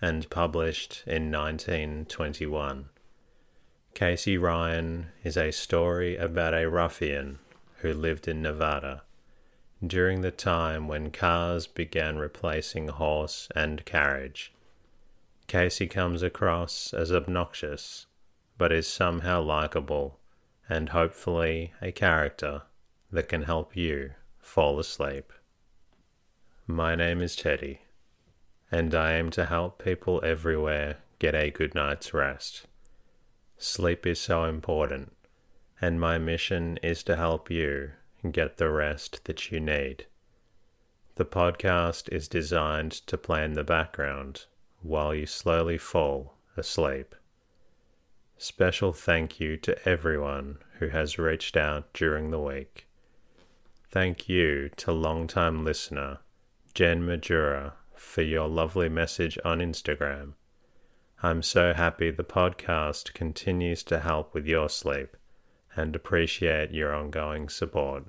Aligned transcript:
and 0.00 0.28
published 0.30 1.02
in 1.06 1.30
1921. 1.30 2.88
Casey 3.94 4.36
Ryan 4.36 5.06
is 5.22 5.36
a 5.36 5.52
story 5.52 6.16
about 6.16 6.52
a 6.52 6.68
ruffian 6.68 7.38
who 7.78 7.94
lived 7.94 8.26
in 8.26 8.42
Nevada 8.42 9.02
during 9.86 10.20
the 10.20 10.30
time 10.30 10.88
when 10.88 11.10
cars 11.10 11.66
began 11.66 12.16
replacing 12.16 12.88
horse 12.88 13.48
and 13.54 13.84
carriage. 13.84 14.52
Casey 15.46 15.86
comes 15.86 16.22
across 16.22 16.92
as 16.92 17.12
obnoxious, 17.12 18.06
but 18.58 18.72
is 18.72 18.86
somehow 18.86 19.42
likable 19.42 20.18
and 20.68 20.88
hopefully 20.88 21.72
a 21.82 21.92
character 21.92 22.62
that 23.12 23.28
can 23.28 23.42
help 23.42 23.76
you 23.76 24.12
fall 24.38 24.78
asleep. 24.78 25.32
My 26.66 26.94
name 26.94 27.20
is 27.20 27.36
Teddy 27.36 27.83
and 28.74 28.92
I 28.92 29.12
aim 29.12 29.30
to 29.30 29.44
help 29.44 29.84
people 29.84 30.20
everywhere 30.24 30.96
get 31.20 31.32
a 31.32 31.48
good 31.48 31.76
night's 31.76 32.12
rest. 32.12 32.66
Sleep 33.56 34.04
is 34.04 34.18
so 34.18 34.42
important, 34.46 35.12
and 35.80 36.00
my 36.00 36.18
mission 36.18 36.78
is 36.82 37.04
to 37.04 37.14
help 37.14 37.52
you 37.52 37.92
get 38.32 38.56
the 38.56 38.70
rest 38.70 39.26
that 39.26 39.52
you 39.52 39.60
need. 39.60 40.06
The 41.14 41.24
podcast 41.24 42.12
is 42.12 42.26
designed 42.26 42.90
to 43.06 43.16
play 43.16 43.44
in 43.44 43.52
the 43.52 43.62
background 43.62 44.46
while 44.82 45.14
you 45.14 45.26
slowly 45.26 45.78
fall 45.78 46.34
asleep. 46.56 47.14
Special 48.38 48.92
thank 48.92 49.38
you 49.38 49.56
to 49.58 49.88
everyone 49.88 50.58
who 50.80 50.88
has 50.88 51.16
reached 51.16 51.56
out 51.56 51.94
during 51.94 52.32
the 52.32 52.40
week. 52.40 52.88
Thank 53.88 54.28
you 54.28 54.68
to 54.78 54.90
long-time 54.90 55.64
listener 55.64 56.18
Jen 56.74 57.02
Majura 57.06 57.74
for 58.04 58.22
your 58.22 58.46
lovely 58.46 58.88
message 58.88 59.38
on 59.44 59.58
Instagram. 59.58 60.34
I'm 61.22 61.42
so 61.42 61.72
happy 61.72 62.10
the 62.10 62.22
podcast 62.22 63.14
continues 63.14 63.82
to 63.84 63.98
help 63.98 64.34
with 64.34 64.46
your 64.46 64.68
sleep 64.68 65.16
and 65.74 65.96
appreciate 65.96 66.70
your 66.70 66.94
ongoing 66.94 67.48
support. 67.48 68.04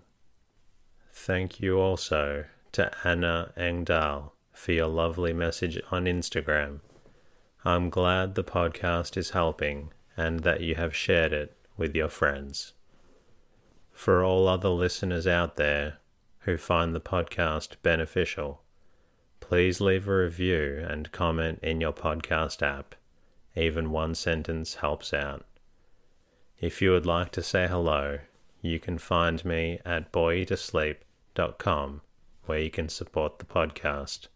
Thank 1.13 1.59
you 1.59 1.79
also 1.79 2.45
to 2.73 2.91
Anna 3.03 3.53
Engdahl 3.57 4.35
for 4.51 4.73
your 4.73 4.87
lovely 4.87 5.33
message 5.33 5.79
on 5.89 6.05
Instagram. 6.05 6.81
I'm 7.63 7.89
glad 7.89 8.35
the 8.35 8.43
podcast 8.43 9.17
is 9.17 9.31
helping 9.31 9.91
and 10.17 10.41
that 10.41 10.61
you 10.61 10.75
have 10.75 10.95
shared 10.95 11.33
it 11.33 11.57
with 11.77 11.95
your 11.95 12.09
friends. 12.09 12.73
For 13.91 14.23
all 14.23 14.47
other 14.47 14.69
listeners 14.69 15.25
out 15.25 15.55
there 15.55 15.99
who 16.39 16.57
find 16.57 16.93
the 16.93 17.01
podcast 17.01 17.77
beneficial, 17.81 18.61
please 19.47 19.79
leave 19.79 20.07
a 20.07 20.17
review 20.17 20.83
and 20.89 21.11
comment 21.11 21.59
in 21.61 21.79
your 21.79 21.93
podcast 21.93 22.63
app. 22.63 22.95
Even 23.55 23.91
one 23.91 24.15
sentence 24.15 24.75
helps 24.75 25.13
out. 25.13 25.45
If 26.59 26.81
you 26.81 26.89
would 26.91 27.05
like 27.05 27.31
to 27.33 27.43
say 27.43 27.67
hello, 27.67 28.19
you 28.63 28.79
can 28.79 28.97
find 28.97 29.45
me 29.45 29.79
at 29.85 30.11
boreyoutosleep.com 30.11 32.01
where 32.45 32.59
you 32.59 32.71
can 32.71 32.89
support 32.89 33.37
the 33.37 33.45
podcast. 33.45 34.29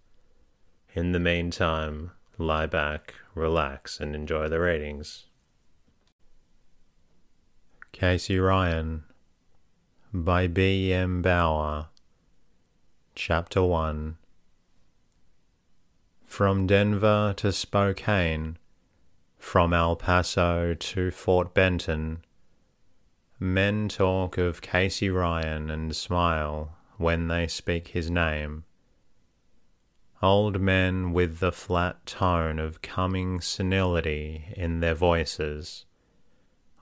In 0.94 1.12
the 1.12 1.20
meantime, 1.20 2.12
lie 2.38 2.68
back, 2.68 3.16
relax, 3.34 4.00
and 4.00 4.14
enjoy 4.14 4.48
the 4.48 4.60
ratings. 4.60 5.26
Casey 7.92 8.38
Ryan 8.38 9.06
by 10.14 10.46
B. 10.46 10.94
M. 10.94 11.24
Bower 11.24 11.88
Chapter 13.16 13.64
1 13.64 14.19
from 16.30 16.68
Denver 16.68 17.34
to 17.36 17.52
Spokane, 17.52 18.58
from 19.40 19.74
El 19.74 19.96
Paso 19.96 20.76
to 20.76 21.10
Fort 21.10 21.56
Benton, 21.56 22.24
men 23.40 23.90
talk 23.90 24.38
of 24.38 24.62
Casey 24.62 25.10
Ryan 25.10 25.72
and 25.72 25.94
smile 25.94 26.78
when 26.98 27.30
they 27.30 27.48
speak 27.48 27.90
his 27.90 28.12
name. 28.12 28.64
Old 30.22 30.62
men 30.62 31.14
with 31.14 31.40
the 31.40 31.52
flat 31.52 32.06
tone 32.06 32.60
of 32.60 32.84
coming 32.84 33.42
senility 33.42 34.54
in 34.56 34.82
their 34.82 34.96
voices 34.96 35.86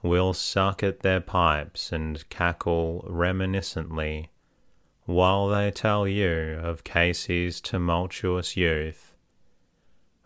will 0.02 0.34
suck 0.34 0.82
at 0.82 1.00
their 1.00 1.20
pipes 1.20 1.90
and 1.90 2.28
cackle 2.28 3.02
reminiscently 3.08 4.28
while 5.06 5.48
they 5.48 5.70
tell 5.70 6.06
you 6.06 6.60
of 6.62 6.84
Casey's 6.84 7.62
tumultuous 7.62 8.54
youth 8.54 9.07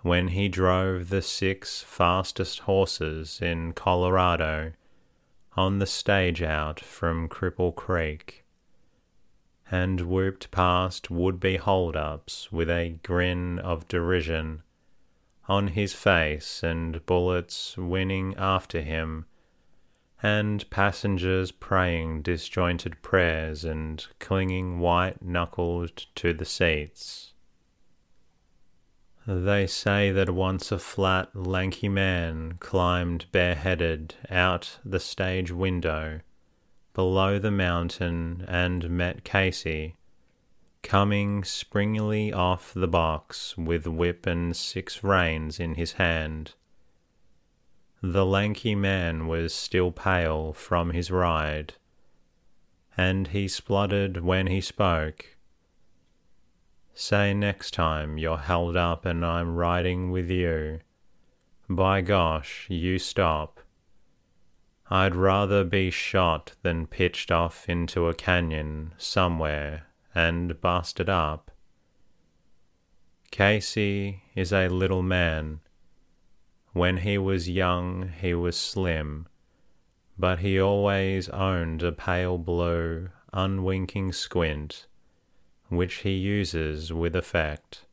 when 0.02 0.28
he 0.28 0.48
drove 0.48 1.08
the 1.08 1.22
six 1.22 1.80
fastest 1.82 2.60
horses 2.60 3.40
in 3.40 3.72
Colorado 3.72 4.72
on 5.56 5.78
the 5.78 5.86
stage 5.86 6.42
out 6.42 6.80
from 6.80 7.28
Cripple 7.28 7.74
Creek, 7.74 8.44
and 9.70 10.02
whooped 10.02 10.50
past 10.50 11.10
would 11.10 11.38
be 11.38 11.56
hold-ups 11.56 12.50
with 12.50 12.68
a 12.68 12.98
grin 13.02 13.58
of 13.60 13.86
derision 13.86 14.62
on 15.48 15.68
his 15.68 15.92
face 15.92 16.62
and 16.62 17.04
bullets 17.06 17.76
winning 17.76 18.34
after 18.36 18.80
him, 18.80 19.26
and 20.22 20.68
passengers 20.70 21.50
praying 21.52 22.22
disjointed 22.22 23.00
prayers 23.02 23.64
and 23.64 24.06
clinging 24.18 24.78
white-knuckled 24.78 26.06
to 26.14 26.32
the 26.32 26.44
seats. 26.44 27.31
They 29.26 29.68
say 29.68 30.10
that 30.10 30.30
once 30.30 30.72
a 30.72 30.80
flat, 30.80 31.34
lanky 31.36 31.88
man 31.88 32.54
climbed 32.58 33.26
bareheaded 33.30 34.14
out 34.28 34.80
the 34.84 34.98
stage 34.98 35.52
window 35.52 36.20
below 36.92 37.38
the 37.38 37.52
mountain 37.52 38.44
and 38.48 38.90
met 38.90 39.22
Casey, 39.22 39.96
coming 40.82 41.42
springily 41.42 42.34
off 42.34 42.74
the 42.74 42.88
box 42.88 43.56
with 43.56 43.86
whip 43.86 44.26
and 44.26 44.56
six 44.56 45.04
reins 45.04 45.60
in 45.60 45.76
his 45.76 45.92
hand. 45.92 46.54
The 48.02 48.26
lanky 48.26 48.74
man 48.74 49.28
was 49.28 49.54
still 49.54 49.92
pale 49.92 50.52
from 50.52 50.90
his 50.90 51.12
ride, 51.12 51.74
and 52.96 53.28
he 53.28 53.46
spluttered 53.46 54.22
when 54.22 54.48
he 54.48 54.60
spoke 54.60 55.31
Say 56.94 57.32
next 57.32 57.72
time 57.72 58.18
you're 58.18 58.36
held 58.36 58.76
up 58.76 59.06
and 59.06 59.24
I'm 59.24 59.56
riding 59.56 60.10
with 60.10 60.30
you. 60.30 60.80
By 61.68 62.02
gosh, 62.02 62.66
you 62.68 62.98
stop. 62.98 63.60
I'd 64.90 65.16
rather 65.16 65.64
be 65.64 65.90
shot 65.90 66.52
than 66.62 66.86
pitched 66.86 67.30
off 67.30 67.66
into 67.66 68.08
a 68.08 68.14
canyon 68.14 68.92
somewhere 68.98 69.86
and 70.14 70.60
busted 70.60 71.08
up. 71.08 71.50
Casey 73.30 74.24
is 74.34 74.52
a 74.52 74.68
little 74.68 75.02
man. 75.02 75.60
When 76.74 76.98
he 76.98 77.16
was 77.16 77.48
young, 77.48 78.10
he 78.20 78.34
was 78.34 78.56
slim, 78.56 79.28
but 80.18 80.40
he 80.40 80.60
always 80.60 81.30
owned 81.30 81.82
a 81.82 81.92
pale 81.92 82.36
blue, 82.36 83.08
unwinking 83.32 84.12
squint 84.12 84.86
which 85.76 85.96
he 85.96 86.12
uses 86.12 86.92
with 86.92 87.16
effect. 87.16 87.84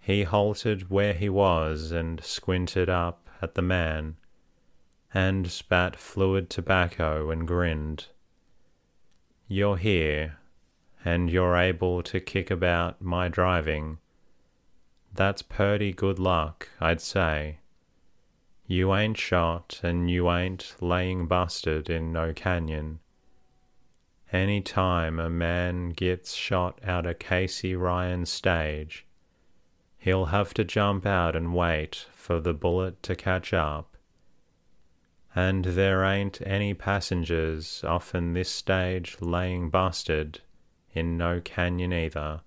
He 0.00 0.22
halted 0.22 0.88
where 0.88 1.12
he 1.12 1.28
was 1.28 1.92
and 1.92 2.24
squinted 2.24 2.88
up 2.88 3.28
at 3.42 3.54
the 3.54 3.62
man, 3.62 4.16
and 5.12 5.50
spat 5.50 5.96
fluid 5.96 6.48
tobacco 6.48 7.30
and 7.30 7.46
grinned. 7.46 8.06
You're 9.46 9.76
here, 9.76 10.38
and 11.04 11.30
you're 11.30 11.56
able 11.56 12.02
to 12.02 12.20
kick 12.20 12.50
about 12.50 13.00
my 13.00 13.28
driving. 13.28 13.98
That's 15.14 15.42
purty 15.42 15.92
good 15.92 16.18
luck, 16.18 16.68
I'd 16.80 17.00
say. 17.00 17.58
You 18.66 18.94
ain't 18.94 19.16
shot, 19.16 19.80
and 19.82 20.10
you 20.10 20.30
ain't 20.30 20.74
laying 20.80 21.26
busted 21.26 21.88
in 21.88 22.12
no 22.12 22.32
canyon. 22.32 23.00
Any 24.32 24.60
time 24.60 25.18
a 25.18 25.30
man 25.30 25.90
gets 25.90 26.34
shot 26.34 26.80
out 26.84 27.06
of 27.06 27.18
Casey 27.18 27.74
Ryan's 27.74 28.28
stage, 28.30 29.06
he'll 29.96 30.26
have 30.26 30.52
to 30.54 30.64
jump 30.64 31.06
out 31.06 31.34
and 31.34 31.54
wait 31.54 32.06
for 32.12 32.38
the 32.38 32.52
bullet 32.52 33.02
to 33.04 33.16
catch 33.16 33.54
up. 33.54 33.96
And 35.34 35.64
there 35.64 36.04
ain't 36.04 36.42
any 36.44 36.74
passengers 36.74 37.82
often 37.84 38.34
this 38.34 38.50
stage 38.50 39.16
laying 39.20 39.70
busted 39.70 40.40
in 40.92 41.16
no 41.16 41.40
canyon 41.40 41.94
either. 41.94 42.42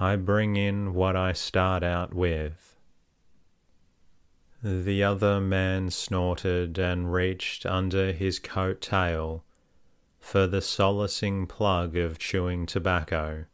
I 0.00 0.16
bring 0.16 0.56
in 0.56 0.94
what 0.94 1.14
I 1.14 1.34
start 1.34 1.84
out 1.84 2.14
with. 2.14 2.76
The 4.60 5.04
other 5.04 5.40
man 5.40 5.90
snorted 5.90 6.78
and 6.78 7.12
reached 7.12 7.64
under 7.64 8.10
his 8.12 8.38
coat 8.38 8.80
tail 8.80 9.44
for 10.22 10.46
the 10.46 10.62
solacing 10.62 11.46
plug 11.46 11.96
of 11.96 12.16
chewing 12.16 12.64
tobacco. 12.64 13.44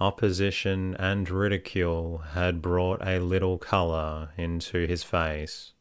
Opposition 0.00 0.96
and 0.96 1.28
ridicule 1.30 2.18
had 2.32 2.62
brought 2.62 3.06
a 3.06 3.20
little 3.20 3.58
colour 3.58 4.30
into 4.38 4.86
his 4.86 5.04
face. 5.04 5.72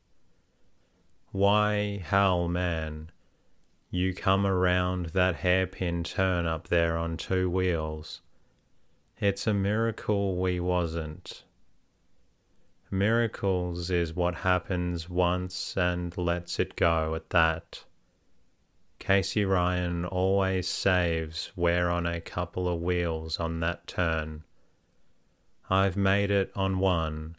Why, 1.31 2.03
Hal, 2.05 2.49
man, 2.49 3.09
you 3.89 4.13
come 4.13 4.45
around 4.45 5.07
that 5.07 5.37
hairpin 5.37 6.03
turn 6.03 6.45
up 6.45 6.67
there 6.67 6.97
on 6.97 7.15
two 7.17 7.49
wheels. 7.49 8.21
It's 9.19 9.47
a 9.47 9.53
miracle 9.53 10.35
we 10.35 10.59
wasn't. 10.59 11.45
Miracles 12.91 13.89
is 13.89 14.13
what 14.13 14.35
happens 14.35 15.09
once 15.09 15.75
and 15.77 16.15
lets 16.17 16.59
it 16.59 16.75
go 16.75 17.15
at 17.15 17.31
that. 17.31 17.85
Casey 19.03 19.43
Ryan 19.43 20.05
always 20.05 20.65
saves 20.65 21.51
we're 21.57 21.89
on 21.89 22.05
a 22.05 22.21
couple 22.21 22.69
of 22.69 22.79
wheels 22.79 23.37
on 23.37 23.59
that 23.59 23.85
turn. 23.85 24.45
I've 25.69 25.97
made 25.97 26.31
it 26.31 26.53
on 26.55 26.79
one, 26.79 27.35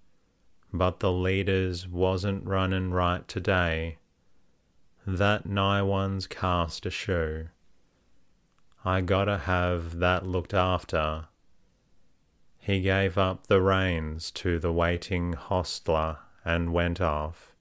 but 0.75 1.01
the 1.01 1.11
leaders 1.11 1.89
wasn't 1.89 2.45
running 2.45 2.91
right 2.91 3.27
today. 3.27 3.97
That 5.07 5.47
nigh 5.47 5.81
one's 5.81 6.27
cast 6.27 6.85
a 6.85 6.91
shoe. 6.91 7.49
I 8.85 9.01
gotta 9.01 9.39
have 9.39 10.01
that 10.01 10.27
looked 10.27 10.53
after. 10.53 11.29
He 12.59 12.83
gave 12.83 13.17
up 13.17 13.47
the 13.47 13.63
reins 13.63 14.31
to 14.33 14.59
the 14.59 14.71
waiting 14.71 15.33
hostler 15.33 16.19
and 16.45 16.75
went 16.75 17.01
off, 17.01 17.55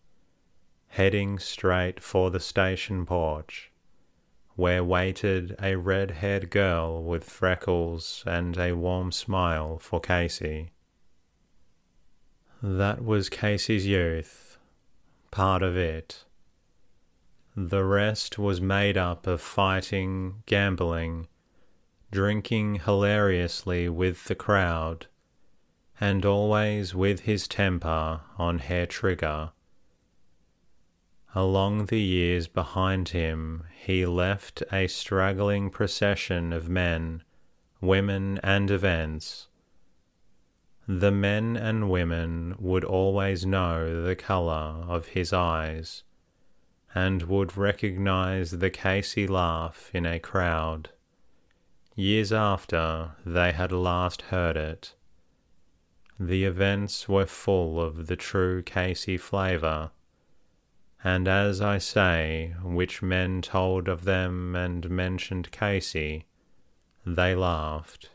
heading 0.89 1.39
straight 1.39 2.03
for 2.03 2.29
the 2.29 2.41
station 2.41 3.05
porch 3.05 3.69
where 4.55 4.83
waited 4.83 5.55
a 5.61 5.75
red 5.75 6.11
haired 6.11 6.50
girl 6.50 7.03
with 7.03 7.23
freckles 7.23 8.23
and 8.27 8.57
a 8.57 8.73
warm 8.73 9.11
smile 9.11 9.79
for 9.79 10.00
Casey. 10.00 10.71
That 12.61 13.03
was 13.03 13.29
Casey's 13.29 13.88
youth, 13.88 14.57
part 15.31 15.63
of 15.63 15.75
it. 15.75 16.23
The 17.55 17.83
rest 17.83 18.39
was 18.39 18.61
made 18.61 18.97
up 18.97 19.27
of 19.27 19.41
fighting, 19.41 20.44
gambling, 20.45 21.27
drinking 22.11 22.81
hilariously 22.85 23.89
with 23.89 24.25
the 24.25 24.35
crowd, 24.35 25.07
and 26.00 26.25
always 26.25 26.95
with 26.95 27.21
his 27.21 27.47
temper 27.47 28.21
on 28.38 28.59
hair 28.59 28.85
trigger 28.85 29.51
Along 31.35 31.88
the 31.88 32.00
years 32.00 32.47
behind 32.47 33.09
him, 33.09 33.63
he 33.75 34.06
left 34.06 34.62
a 34.71 34.85
straggling 34.85 35.71
procession 35.71 36.53
of 36.53 36.69
men, 36.69 37.24
women, 37.81 38.39
and 38.44 38.69
events. 38.69 39.47
The 40.88 41.12
men 41.12 41.57
and 41.57 41.89
women 41.89 42.56
would 42.59 42.83
always 42.83 43.47
know 43.47 44.03
the 44.03 44.15
colour 44.15 44.85
of 44.88 45.07
his 45.07 45.33
eyes, 45.33 46.03
and 46.94 47.24
would 47.24 47.57
recognize 47.57 48.51
the 48.51 48.69
Casey 48.69 49.25
laugh 49.25 49.89
in 49.91 50.06
a 50.06 50.19
crowd, 50.19 50.91
years 51.95 52.31
after 52.31 53.15
they 53.25 53.53
had 53.53 53.71
last 53.71 54.24
heard 54.24 54.56
it. 54.56 54.94
The 56.19 56.45
events 56.45 57.09
were 57.09 57.25
full 57.25 57.81
of 57.81 58.06
the 58.06 58.15
true 58.15 58.62
Casey 58.62 59.18
flavour 59.18 59.89
and 61.03 61.27
as 61.27 61.59
I 61.59 61.79
say, 61.79 62.53
which 62.63 63.01
men 63.01 63.41
told 63.41 63.89
of 63.89 64.05
them 64.05 64.55
and 64.55 64.89
mentioned 64.89 65.51
Casey, 65.51 66.25
they 67.05 67.35
laughed. 67.35 68.09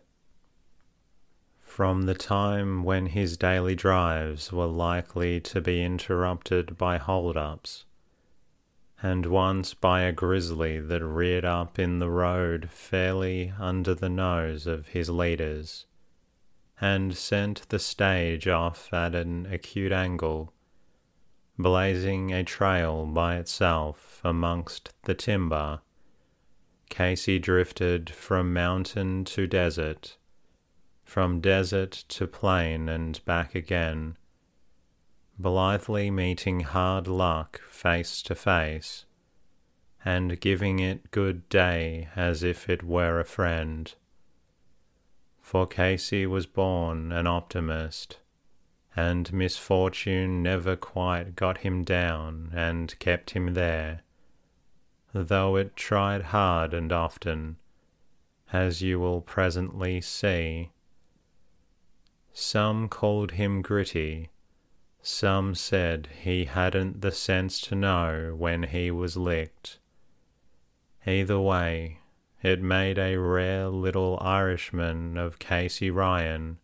From 1.60 2.02
the 2.02 2.14
time 2.14 2.82
when 2.84 3.06
his 3.06 3.36
daily 3.36 3.74
drives 3.74 4.50
were 4.50 4.66
likely 4.66 5.38
to 5.42 5.60
be 5.60 5.84
interrupted 5.84 6.78
by 6.78 6.96
hold-ups, 6.96 7.84
and 9.02 9.26
once 9.26 9.74
by 9.74 10.00
a 10.00 10.12
grizzly 10.12 10.80
that 10.80 11.04
reared 11.04 11.44
up 11.44 11.78
in 11.78 11.98
the 11.98 12.10
road 12.10 12.70
fairly 12.70 13.52
under 13.58 13.94
the 13.94 14.08
nose 14.08 14.66
of 14.66 14.88
his 14.88 15.10
leaders, 15.10 15.84
and 16.80 17.16
sent 17.16 17.68
the 17.68 17.78
stage 17.78 18.48
off 18.48 18.92
at 18.94 19.14
an 19.14 19.46
acute 19.52 19.92
angle 19.92 20.54
blazing 21.58 22.32
a 22.32 22.44
trail 22.44 23.04
by 23.04 23.36
itself 23.36 24.20
amongst 24.22 24.92
the 25.02 25.14
timber. 25.14 25.80
Casey 26.88 27.38
drifted 27.38 28.08
from 28.10 28.52
mountain 28.52 29.24
to 29.24 29.46
desert, 29.46 30.16
from 31.04 31.40
desert 31.40 31.90
to 32.08 32.26
plain 32.26 32.88
and 32.88 33.22
back 33.24 33.54
again, 33.54 34.16
blithely 35.38 36.10
meeting 36.10 36.60
hard 36.60 37.08
luck 37.08 37.60
face 37.68 38.22
to 38.22 38.34
face, 38.34 39.04
and 40.04 40.40
giving 40.40 40.78
it 40.78 41.10
good 41.10 41.48
day 41.48 42.08
as 42.14 42.42
if 42.44 42.70
it 42.70 42.84
were 42.84 43.18
a 43.18 43.24
friend. 43.24 43.94
For 45.40 45.66
Casey 45.66 46.24
was 46.24 46.46
born 46.46 47.10
an 47.10 47.26
optimist 47.26 48.18
and 48.98 49.32
misfortune 49.32 50.42
never 50.42 50.74
quite 50.74 51.36
got 51.36 51.58
him 51.58 51.84
down 51.84 52.50
and 52.52 52.98
kept 52.98 53.30
him 53.30 53.54
there, 53.54 54.00
though 55.12 55.54
it 55.54 55.76
tried 55.76 56.20
hard 56.34 56.74
and 56.74 56.92
often, 56.92 57.56
as 58.52 58.82
you 58.82 58.98
will 58.98 59.20
presently 59.20 60.00
see. 60.00 60.72
Some 62.32 62.88
called 62.88 63.30
him 63.30 63.62
gritty, 63.62 64.30
some 65.00 65.54
said 65.54 66.08
he 66.24 66.46
hadn't 66.46 67.00
the 67.00 67.12
sense 67.12 67.60
to 67.60 67.76
know 67.76 68.34
when 68.36 68.64
he 68.64 68.90
was 68.90 69.16
licked. 69.16 69.78
Either 71.06 71.38
way, 71.38 72.00
it 72.42 72.60
made 72.60 72.98
a 72.98 73.16
rare 73.16 73.68
little 73.68 74.18
Irishman 74.20 75.16
of 75.16 75.38
Casey 75.38 75.88
Ryan 75.88 76.58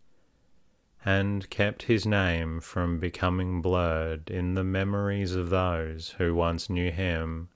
and 1.04 1.50
kept 1.50 1.82
his 1.82 2.06
name 2.06 2.60
from 2.60 2.98
becoming 2.98 3.60
blurred 3.60 4.30
in 4.30 4.54
the 4.54 4.64
memories 4.64 5.34
of 5.34 5.50
those 5.50 6.14
who 6.18 6.34
once 6.34 6.70
knew 6.70 6.90
him. 6.90 7.48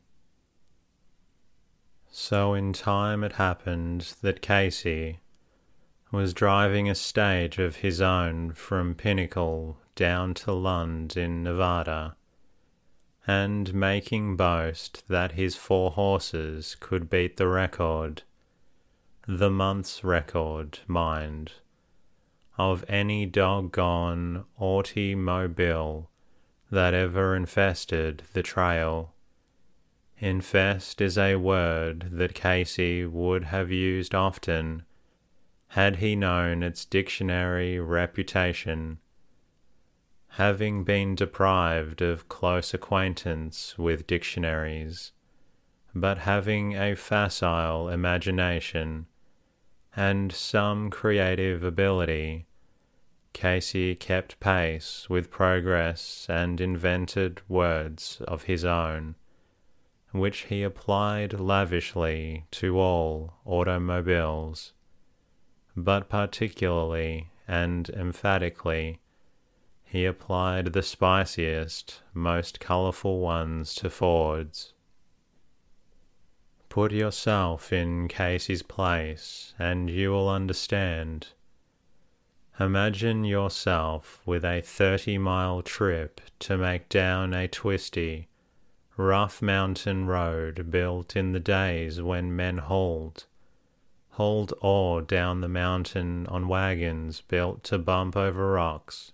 So 2.10 2.52
in 2.52 2.72
time 2.74 3.24
it 3.24 3.32
happened 3.32 4.14
that 4.22 4.42
Casey 4.42 5.20
was 6.10 6.34
driving 6.34 6.88
a 6.88 6.94
stage 6.94 7.58
of 7.58 7.76
his 7.76 8.00
own 8.00 8.52
from 8.52 8.94
Pinnacle 8.94 9.78
down 9.94 10.34
to 10.34 10.52
Lund 10.52 11.16
in 11.16 11.42
Nevada, 11.42 12.16
and 13.26 13.74
making 13.74 14.36
boast 14.36 15.06
that 15.08 15.32
his 15.32 15.54
four 15.54 15.90
horses 15.90 16.76
could 16.80 17.10
beat 17.10 17.36
the 17.36 17.48
record, 17.48 18.22
the 19.26 19.50
month's 19.50 20.02
record, 20.02 20.80
mind 20.86 21.52
of 22.58 22.84
any 22.88 23.24
doggone 23.24 24.44
automobile 24.58 26.10
that 26.70 26.92
ever 26.92 27.36
infested 27.36 28.24
the 28.32 28.42
trail. 28.42 29.14
Infest 30.18 31.00
is 31.00 31.16
a 31.16 31.36
word 31.36 32.08
that 32.10 32.34
Casey 32.34 33.06
would 33.06 33.44
have 33.44 33.70
used 33.70 34.14
often 34.14 34.82
had 35.72 35.96
he 35.96 36.16
known 36.16 36.62
its 36.62 36.84
dictionary 36.84 37.78
reputation. 37.78 38.98
Having 40.30 40.84
been 40.84 41.14
deprived 41.14 42.02
of 42.02 42.28
close 42.28 42.74
acquaintance 42.74 43.78
with 43.78 44.06
dictionaries, 44.06 45.12
but 45.94 46.18
having 46.18 46.76
a 46.76 46.96
facile 46.96 47.88
imagination 47.88 49.06
and 49.94 50.32
some 50.32 50.90
creative 50.90 51.62
ability, 51.62 52.47
Casey 53.32 53.94
kept 53.94 54.40
pace 54.40 55.08
with 55.08 55.30
progress 55.30 56.26
and 56.28 56.60
invented 56.60 57.40
words 57.48 58.20
of 58.26 58.44
his 58.44 58.64
own, 58.64 59.14
which 60.12 60.46
he 60.46 60.62
applied 60.62 61.38
lavishly 61.38 62.46
to 62.52 62.78
all 62.78 63.34
automobiles, 63.44 64.72
but 65.76 66.08
particularly 66.08 67.30
and 67.46 67.88
emphatically, 67.90 69.00
he 69.84 70.04
applied 70.04 70.74
the 70.74 70.82
spiciest, 70.82 72.02
most 72.12 72.60
colourful 72.60 73.20
ones 73.20 73.74
to 73.76 73.88
Ford's. 73.88 74.74
Put 76.68 76.92
yourself 76.92 77.72
in 77.72 78.06
Casey's 78.08 78.62
place, 78.62 79.54
and 79.58 79.88
you 79.88 80.10
will 80.10 80.28
understand. 80.28 81.28
Imagine 82.60 83.24
yourself 83.24 84.20
with 84.26 84.44
a 84.44 84.60
30 84.60 85.18
mile 85.18 85.62
trip 85.62 86.20
to 86.40 86.56
make 86.56 86.88
down 86.88 87.32
a 87.32 87.46
twisty, 87.46 88.28
rough 88.96 89.40
mountain 89.40 90.06
road 90.06 90.70
built 90.70 91.14
in 91.14 91.32
the 91.32 91.40
days 91.40 92.02
when 92.02 92.34
men 92.34 92.58
hauled, 92.58 93.26
hauled 94.10 94.52
ore 94.60 95.02
down 95.02 95.40
the 95.40 95.48
mountain 95.48 96.26
on 96.26 96.48
wagons 96.48 97.20
built 97.28 97.62
to 97.64 97.78
bump 97.78 98.16
over 98.16 98.52
rocks, 98.52 99.12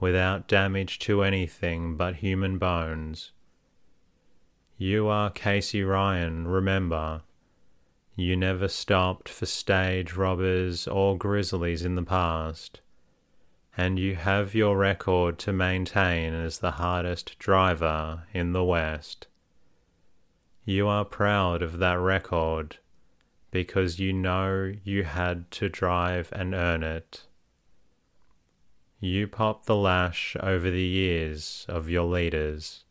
without 0.00 0.48
damage 0.48 0.98
to 0.98 1.22
anything 1.22 1.96
but 1.96 2.16
human 2.16 2.58
bones 2.58 3.32
you 4.82 5.08
are 5.08 5.28
Casey 5.28 5.84
Ryan, 5.84 6.48
remember. 6.48 7.20
You 8.20 8.36
never 8.36 8.68
stopped 8.68 9.30
for 9.30 9.46
stage 9.46 10.12
robbers 10.12 10.86
or 10.86 11.16
grizzlies 11.16 11.86
in 11.86 11.94
the 11.94 12.02
past, 12.02 12.82
and 13.78 13.98
you 13.98 14.14
have 14.14 14.54
your 14.54 14.76
record 14.76 15.38
to 15.38 15.54
maintain 15.54 16.34
as 16.34 16.58
the 16.58 16.72
hardest 16.72 17.38
driver 17.38 18.24
in 18.34 18.52
the 18.52 18.62
West. 18.62 19.26
You 20.66 20.86
are 20.86 21.06
proud 21.06 21.62
of 21.62 21.78
that 21.78 21.98
record 21.98 22.76
because 23.50 23.98
you 23.98 24.12
know 24.12 24.74
you 24.84 25.04
had 25.04 25.50
to 25.52 25.70
drive 25.70 26.28
and 26.30 26.52
earn 26.52 26.82
it. 26.82 27.24
You 29.00 29.28
pop 29.28 29.64
the 29.64 29.76
lash 29.76 30.36
over 30.40 30.70
the 30.70 30.82
years 30.82 31.64
of 31.70 31.88
your 31.88 32.04
leaders 32.04 32.84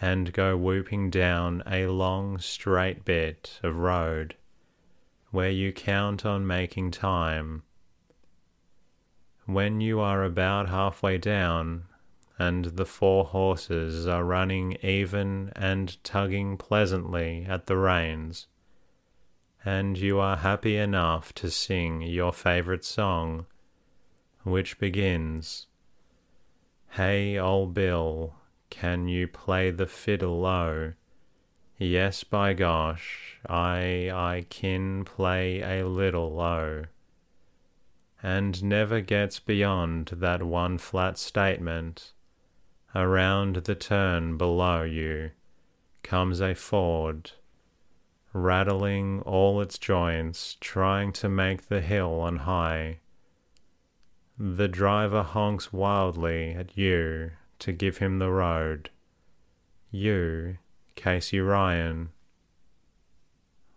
and 0.00 0.32
go 0.32 0.56
whooping 0.56 1.10
down 1.10 1.62
a 1.66 1.86
long 1.86 2.38
straight 2.38 3.04
bit 3.04 3.60
of 3.62 3.76
road 3.76 4.34
where 5.32 5.50
you 5.50 5.72
count 5.72 6.26
on 6.26 6.46
making 6.46 6.90
time. 6.90 7.62
When 9.46 9.80
you 9.80 9.98
are 9.98 10.22
about 10.22 10.68
halfway 10.68 11.18
down, 11.18 11.84
and 12.38 12.66
the 12.66 12.84
four 12.84 13.24
horses 13.24 14.06
are 14.06 14.24
running 14.24 14.76
even 14.82 15.50
and 15.56 16.02
tugging 16.04 16.58
pleasantly 16.58 17.46
at 17.48 17.66
the 17.66 17.76
reins, 17.76 18.46
and 19.64 19.96
you 19.96 20.18
are 20.20 20.36
happy 20.36 20.76
enough 20.76 21.32
to 21.34 21.50
sing 21.50 22.02
your 22.02 22.32
favorite 22.32 22.84
song, 22.84 23.46
which 24.42 24.78
begins, 24.78 25.66
Hey, 26.90 27.38
old 27.38 27.72
Bill, 27.72 28.34
can 28.72 29.06
you 29.06 29.28
play 29.28 29.70
the 29.70 29.86
fiddle 29.86 30.40
low? 30.40 30.94
Yes, 31.76 32.24
by 32.24 32.54
gosh, 32.54 33.38
I 33.46 34.10
I 34.10 34.46
kin 34.48 35.04
play 35.04 35.60
a 35.60 35.86
little 35.86 36.32
low. 36.32 36.84
And 38.22 38.64
never 38.64 39.02
gets 39.02 39.38
beyond 39.40 40.06
that 40.14 40.42
one 40.42 40.78
flat 40.78 41.18
statement. 41.18 42.14
Around 42.94 43.56
the 43.56 43.74
turn 43.74 44.38
below 44.38 44.84
you 44.84 45.32
comes 46.02 46.40
a 46.40 46.54
Ford, 46.54 47.32
rattling 48.32 49.20
all 49.20 49.60
its 49.60 49.76
joints, 49.76 50.56
trying 50.60 51.12
to 51.12 51.28
make 51.28 51.68
the 51.68 51.82
hill 51.82 52.20
on 52.20 52.38
high. 52.38 53.00
The 54.38 54.68
driver 54.68 55.22
honks 55.22 55.74
wildly 55.74 56.52
at 56.54 56.78
you 56.78 57.32
to 57.62 57.70
give 57.70 57.98
him 57.98 58.18
the 58.18 58.30
road. 58.30 58.90
You, 59.92 60.58
Casey 60.96 61.38
Ryan. 61.38 62.10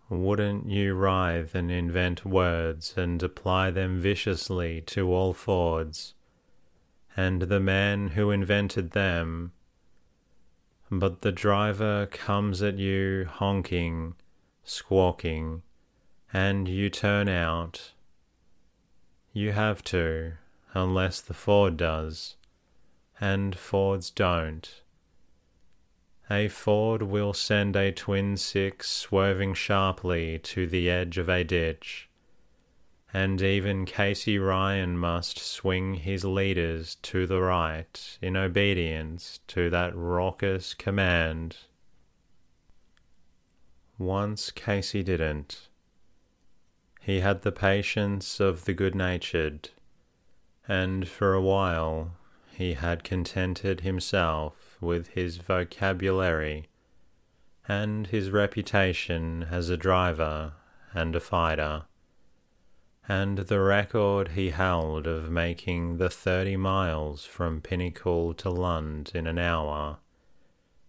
Wouldn't 0.08 0.68
you 0.68 0.94
writhe 0.94 1.54
and 1.54 1.70
invent 1.70 2.24
words 2.24 2.94
and 2.96 3.22
apply 3.22 3.70
them 3.70 4.00
viciously 4.00 4.80
to 4.86 5.12
all 5.12 5.32
Fords, 5.32 6.14
and 7.16 7.42
the 7.42 7.60
man 7.60 8.08
who 8.08 8.32
invented 8.32 8.90
them? 8.90 9.52
But 10.90 11.22
the 11.22 11.32
driver 11.32 12.06
comes 12.06 12.62
at 12.62 12.78
you 12.78 13.28
honking, 13.30 14.14
squawking, 14.64 15.62
and 16.32 16.66
you 16.66 16.90
turn 16.90 17.28
out. 17.28 17.92
You 19.32 19.52
have 19.52 19.84
to, 19.84 20.32
unless 20.74 21.20
the 21.20 21.34
Ford 21.34 21.76
does 21.76 22.36
and 23.20 23.56
Fords 23.56 24.10
don't. 24.10 24.82
A 26.28 26.48
Ford 26.48 27.02
will 27.02 27.32
send 27.32 27.76
a 27.76 27.92
twin 27.92 28.36
six 28.36 28.90
swerving 28.90 29.54
sharply 29.54 30.38
to 30.40 30.66
the 30.66 30.90
edge 30.90 31.18
of 31.18 31.28
a 31.28 31.44
ditch, 31.44 32.08
and 33.14 33.40
even 33.40 33.86
Casey 33.86 34.38
Ryan 34.38 34.98
must 34.98 35.38
swing 35.38 35.94
his 35.94 36.24
leaders 36.24 36.96
to 37.02 37.26
the 37.26 37.40
right 37.40 38.18
in 38.20 38.36
obedience 38.36 39.38
to 39.46 39.70
that 39.70 39.94
raucous 39.94 40.74
command. 40.74 41.56
Once 43.98 44.50
Casey 44.50 45.02
didn't. 45.02 45.68
He 47.00 47.20
had 47.20 47.42
the 47.42 47.52
patience 47.52 48.40
of 48.40 48.64
the 48.64 48.74
good 48.74 48.96
natured, 48.96 49.70
and 50.66 51.06
for 51.06 51.34
a 51.34 51.40
while 51.40 52.15
he 52.56 52.72
had 52.72 53.04
contented 53.04 53.82
himself 53.82 54.78
with 54.80 55.08
his 55.08 55.36
vocabulary 55.36 56.66
and 57.68 58.06
his 58.06 58.30
reputation 58.30 59.46
as 59.50 59.68
a 59.68 59.76
driver 59.76 60.54
and 60.94 61.14
a 61.14 61.20
fighter, 61.20 61.82
and 63.06 63.38
the 63.38 63.60
record 63.60 64.28
he 64.28 64.50
held 64.50 65.06
of 65.06 65.30
making 65.30 65.98
the 65.98 66.08
thirty 66.08 66.56
miles 66.56 67.26
from 67.26 67.60
Pinnacle 67.60 68.32
to 68.32 68.48
Lund 68.48 69.12
in 69.14 69.26
an 69.26 69.38
hour, 69.38 69.98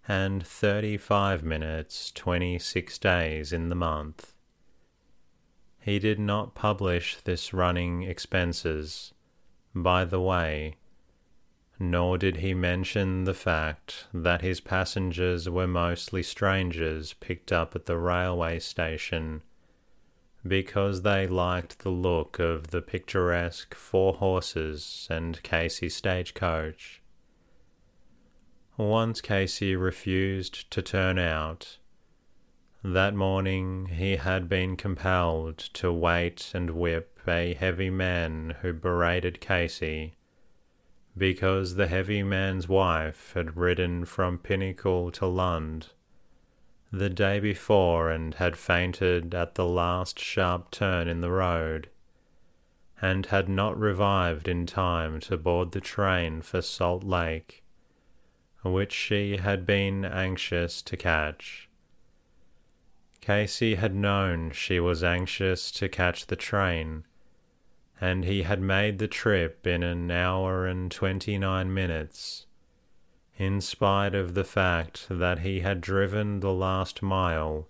and 0.08 0.48
thirty 0.48 0.96
five 0.98 1.44
minutes 1.44 2.12
twenty 2.12 2.58
six 2.58 2.98
days 2.98 3.52
in 3.52 3.68
the 3.68 3.76
month. 3.76 4.34
He 5.80 6.00
did 6.00 6.20
not 6.20 6.56
publish 6.56 7.18
this 7.26 7.54
running 7.54 8.04
expenses. 8.04 9.14
By 9.76 10.06
the 10.06 10.22
way, 10.22 10.76
nor 11.80 12.18
did 12.18 12.38
he 12.38 12.54
mention 12.54 13.24
the 13.26 13.34
fact 13.34 14.08
that 14.14 14.42
his 14.42 14.60
passengers 14.60 15.48
were 15.50 15.68
mostly 15.68 16.24
strangers 16.24 17.14
picked 17.14 17.52
up 17.52 17.76
at 17.76 17.86
the 17.86 17.98
railway 17.98 18.58
station 18.58 19.42
because 20.48 21.02
they 21.02 21.28
liked 21.28 21.80
the 21.80 21.90
look 21.90 22.40
of 22.40 22.68
the 22.68 22.82
picturesque 22.82 23.76
four 23.76 24.14
horses 24.14 25.08
and 25.10 25.42
Casey 25.44 25.90
stagecoach. 25.90 27.02
Once 28.78 29.22
Casey 29.22 29.76
refused 29.76 30.70
to 30.72 30.82
turn 30.82 31.18
out. 31.18 31.78
That 32.84 33.16
morning 33.16 33.88
he 33.88 34.18
had 34.18 34.48
been 34.48 34.78
compelled 34.78 35.58
to 35.74 35.92
wait 35.92 36.52
and 36.54 36.72
whip 36.72 37.20
a 37.28 37.56
heavy 37.56 37.90
man 37.90 38.56
who 38.62 38.72
berated 38.72 39.42
Casey 39.42 40.17
because 41.18 41.76
the 41.76 41.88
heavy 41.88 42.24
man's 42.24 42.68
wife 42.68 43.32
had 43.34 43.58
ridden 43.58 44.06
from 44.06 44.38
Pinnacle 44.38 45.12
to 45.12 45.26
Lund 45.26 45.88
the 46.92 47.10
day 47.10 47.40
before 47.40 48.10
and 48.10 48.36
had 48.36 48.56
fainted 48.56 49.36
at 49.36 49.56
the 49.56 49.66
last 49.66 50.20
sharp 50.20 50.72
turn 50.72 51.08
in 51.08 51.22
the 51.22 51.32
road, 51.32 51.90
and 53.02 53.28
had 53.28 53.50
not 53.50 53.78
revived 53.78 54.48
in 54.48 54.66
time 54.66 55.20
to 55.20 55.38
board 55.38 55.72
the 55.72 55.82
train 55.82 56.42
for 56.42 56.62
Salt 56.62 57.04
Lake, 57.04 57.64
which 58.64 58.94
she 58.94 59.38
had 59.38 59.66
been 59.66 60.06
anxious 60.06 60.82
to 60.82 60.98
catch. 60.98 61.70
Casey 63.20 63.76
had 63.76 63.94
known 63.94 64.52
she 64.52 64.80
was 64.80 65.04
anxious 65.04 65.72
to 65.72 65.90
catch 65.90 66.28
the 66.28 66.36
train 66.36 67.04
and 68.00 68.26
he 68.26 68.44
had 68.44 68.62
made 68.62 69.00
the 69.00 69.08
trip 69.08 69.66
in 69.66 69.84
an 69.84 70.12
hour 70.12 70.66
and 70.66 70.92
twenty 70.92 71.38
nine 71.38 71.74
minutes, 71.74 72.46
in 73.38 73.62
spite 73.62 74.14
of 74.14 74.34
the 74.34 74.44
fact 74.44 75.08
that 75.10 75.40
he 75.40 75.62
had 75.62 75.82
driven 75.82 76.40
the 76.40 76.54
last 76.54 77.02
mile 77.02 77.68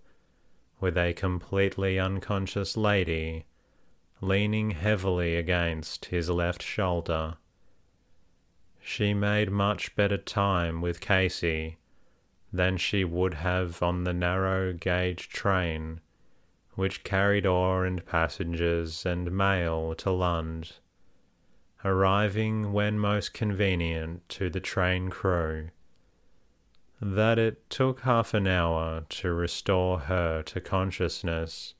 with 0.79 0.97
a 0.97 1.13
completely 1.13 1.99
unconscious 1.99 2.77
lady 2.77 3.45
leaning 4.21 4.71
heavily 4.71 5.35
against 5.35 6.05
his 6.05 6.29
left 6.29 6.63
shoulder. 6.63 7.37
She 8.81 9.13
made 9.13 9.51
much 9.51 9.95
better 9.95 10.17
time 10.17 10.81
with 10.81 11.01
Casey 11.01 11.77
than 12.51 12.77
she 12.77 13.03
would 13.03 13.35
have 13.35 13.83
on 13.83 14.03
the 14.03 14.13
narrow 14.13 14.73
gauge 14.73 15.29
train 15.29 15.99
which 16.77 17.03
carried 17.03 17.45
ore 17.45 17.85
and 17.85 18.05
passengers 18.05 19.05
and 19.05 19.29
mail 19.29 19.93
to 19.95 20.09
Lund 20.09 20.77
arriving 21.85 22.73
when 22.73 22.99
most 22.99 23.33
convenient 23.33 24.27
to 24.29 24.49
the 24.49 24.59
train 24.59 25.09
crew. 25.09 25.69
That 26.99 27.37
it 27.37 27.69
took 27.69 28.01
half 28.01 28.33
an 28.33 28.47
hour 28.47 29.05
to 29.09 29.33
restore 29.33 29.99
her 29.99 30.41
to 30.43 30.59
consciousness 30.59 31.75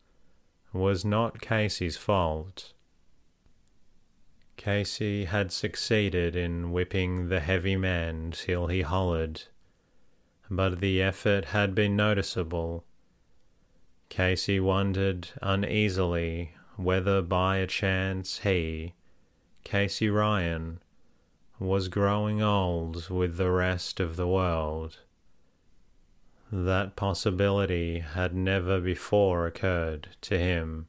was 0.72 1.04
not 1.04 1.42
Casey's 1.42 1.98
fault. 1.98 2.74
Casey 4.56 5.26
had 5.26 5.52
succeeded 5.52 6.36
in 6.36 6.72
whipping 6.72 7.30
the 7.30 7.40
heavy 7.40 7.76
man 7.76 8.32
till 8.32 8.68
he 8.68 8.82
hollered, 8.82 9.44
but 10.50 10.80
the 10.80 11.02
effort 11.02 11.46
had 11.46 11.74
been 11.74 11.96
noticeable. 11.96 12.86
Casey 14.10 14.60
wondered 14.60 15.30
uneasily 15.42 16.54
whether 16.76 17.22
by 17.22 17.58
a 17.58 17.68
chance 17.68 18.40
he, 18.40 18.94
Casey 19.64 20.10
Ryan, 20.10 20.80
was 21.60 21.88
growing 21.88 22.42
old 22.42 23.10
with 23.10 23.38
the 23.38 23.50
rest 23.50 24.00
of 24.00 24.16
the 24.16 24.28
world. 24.28 25.00
That 26.52 26.96
possibility 26.96 28.00
had 28.00 28.34
never 28.34 28.80
before 28.80 29.46
occurred 29.48 30.10
to 30.22 30.38
him, 30.38 30.88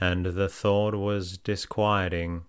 and 0.00 0.26
the 0.26 0.48
thought 0.48 0.94
was 0.94 1.36
disquieting. 1.36 2.44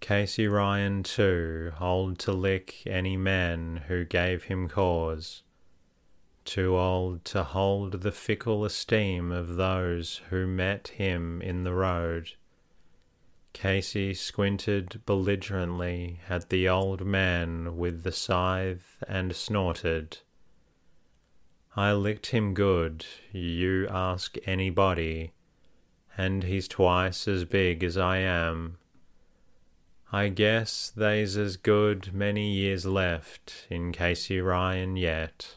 Casey 0.00 0.48
Ryan, 0.48 1.02
too, 1.02 1.72
old 1.80 2.18
to 2.20 2.32
lick 2.32 2.82
any 2.86 3.16
man 3.16 3.84
who 3.88 4.04
gave 4.04 4.44
him 4.44 4.68
cause, 4.68 5.42
too 6.46 6.76
old 6.76 7.24
to 7.26 7.42
hold 7.42 8.00
the 8.00 8.12
fickle 8.12 8.64
esteem 8.64 9.32
of 9.32 9.56
those 9.56 10.22
who 10.30 10.46
met 10.46 10.88
him 10.88 11.42
in 11.42 11.64
the 11.64 11.74
road. 11.74 12.30
Casey 13.52 14.14
squinted 14.14 15.00
belligerently 15.06 16.20
at 16.28 16.50
the 16.50 16.68
old 16.68 17.04
man 17.04 17.76
with 17.76 18.02
the 18.02 18.12
scythe 18.12 19.02
and 19.08 19.34
snorted. 19.34 20.18
I 21.74 21.92
licked 21.92 22.26
him 22.26 22.54
good, 22.54 23.04
you 23.32 23.88
ask 23.88 24.36
anybody, 24.46 25.32
and 26.16 26.44
he's 26.44 26.68
twice 26.68 27.26
as 27.28 27.44
big 27.44 27.82
as 27.82 27.98
I 27.98 28.18
am. 28.18 28.78
I 30.12 30.28
guess 30.28 30.92
they's 30.94 31.36
as 31.36 31.56
good 31.56 32.14
many 32.14 32.52
years 32.52 32.86
left 32.86 33.66
in 33.68 33.92
Casey 33.92 34.40
Ryan 34.40 34.96
yet. 34.96 35.56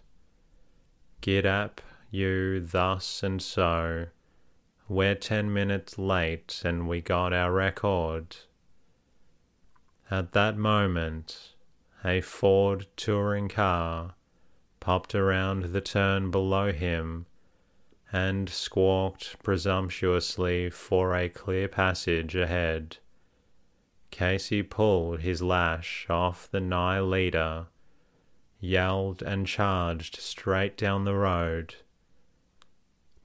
Get 1.21 1.45
up, 1.45 1.81
you 2.11 2.59
thus 2.59 3.23
and 3.23 3.41
so. 3.41 4.07
We're 4.87 5.15
ten 5.15 5.53
minutes 5.53 5.97
late 5.97 6.61
and 6.63 6.87
we 6.87 7.01
got 7.01 7.33
our 7.33 7.51
record. 7.51 8.37
At 10.09 10.31
that 10.31 10.57
moment, 10.57 11.55
a 12.03 12.21
Ford 12.21 12.87
touring 12.95 13.49
car 13.49 14.15
popped 14.79 15.13
around 15.13 15.65
the 15.65 15.81
turn 15.81 16.31
below 16.31 16.71
him 16.71 17.25
and 18.11 18.49
squawked 18.49 19.35
presumptuously 19.43 20.69
for 20.69 21.15
a 21.15 21.29
clear 21.29 21.67
passage 21.67 22.35
ahead. 22.35 22.97
Casey 24.09 24.63
pulled 24.63 25.19
his 25.19 25.41
lash 25.41 26.07
off 26.09 26.49
the 26.49 26.59
nigh 26.59 26.99
leader, 26.99 27.67
yelled 28.59 29.21
and 29.21 29.47
charged 29.47 30.17
straight 30.17 30.77
down 30.77 31.05
the 31.05 31.15
road. 31.15 31.75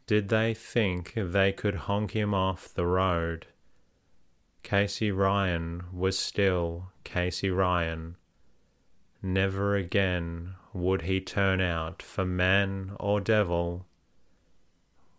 Did 0.07 0.29
they 0.29 0.55
think 0.55 1.15
they 1.17 1.53
could 1.53 1.75
honk 1.75 2.13
him 2.13 2.35
off 2.35 2.73
the 2.73 2.87
road? 2.87 3.47
Casey 4.63 5.11
Ryan 5.11 5.85
was 5.93 6.19
still 6.19 6.93
Casey 7.05 7.51
Ryan. 7.51 8.17
Never 9.23 9.75
again 9.77 10.55
would 10.75 11.03
he 11.03 11.21
turn 11.21 11.61
out 11.61 12.03
for 12.03 12.25
man 12.25 12.97
or 13.01 13.21
devil. 13.21 13.87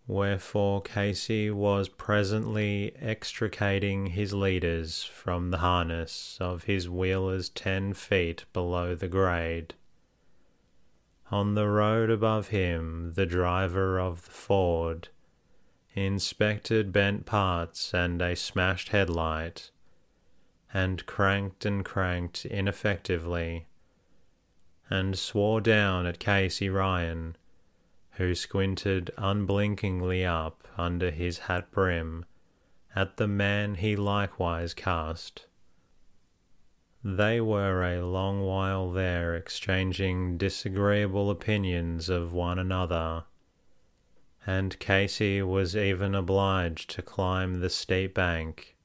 Wherefore 0.08 0.82
Casey 0.82 1.50
was 1.50 1.90
presently 1.90 2.96
extricating 3.00 4.08
his 4.08 4.34
leaders 4.34 5.04
from 5.04 5.50
the 5.50 5.58
harness 5.58 6.38
of 6.40 6.66
his 6.66 6.88
wheelers 6.88 7.50
ten 7.50 7.94
feet 7.94 8.46
below 8.54 8.94
the 8.94 9.08
grade. 9.08 9.74
On 11.32 11.56
the 11.56 11.68
road 11.68 12.10
above 12.10 12.50
him, 12.50 13.14
the 13.16 13.26
driver 13.26 14.00
of 14.00 14.26
the 14.26 14.32
Ford 14.32 15.10
inspected 15.94 16.92
bent 16.92 17.26
parts 17.26 17.94
and 17.94 18.22
a 18.22 18.36
smashed 18.36 18.90
headlight, 18.90 19.72
and 20.74 21.06
cranked 21.06 21.66
and 21.66 21.84
cranked 21.84 22.46
ineffectively 22.46 23.66
and 24.90 25.18
swore 25.18 25.62
down 25.62 26.06
at 26.06 26.20
Casey 26.20 26.70
Ryan, 26.70 27.36
who 28.12 28.36
squinted 28.36 29.10
unblinkingly 29.18 30.24
up 30.24 30.68
under 30.78 31.10
his 31.10 31.40
hat 31.40 31.72
brim 31.72 32.26
at 32.96 33.18
the 33.18 33.28
man 33.28 33.76
he 33.76 33.96
likewise 33.96 34.74
cast. 34.74 35.48
They 37.08 37.40
were 37.40 37.84
a 37.84 38.04
long 38.04 38.42
while 38.42 38.90
there 38.90 39.36
exchanging 39.36 40.40
disagreeable 40.40 41.30
opinions 41.30 42.10
of 42.10 42.34
one 42.34 42.58
another, 42.58 43.26
and 44.48 44.80
Casey 44.80 45.44
was 45.44 45.78
even 45.78 46.16
obliged 46.16 46.90
to 46.96 47.04
climb 47.04 47.60
the 47.60 47.70
steep 47.70 48.16
bank 48.16 48.76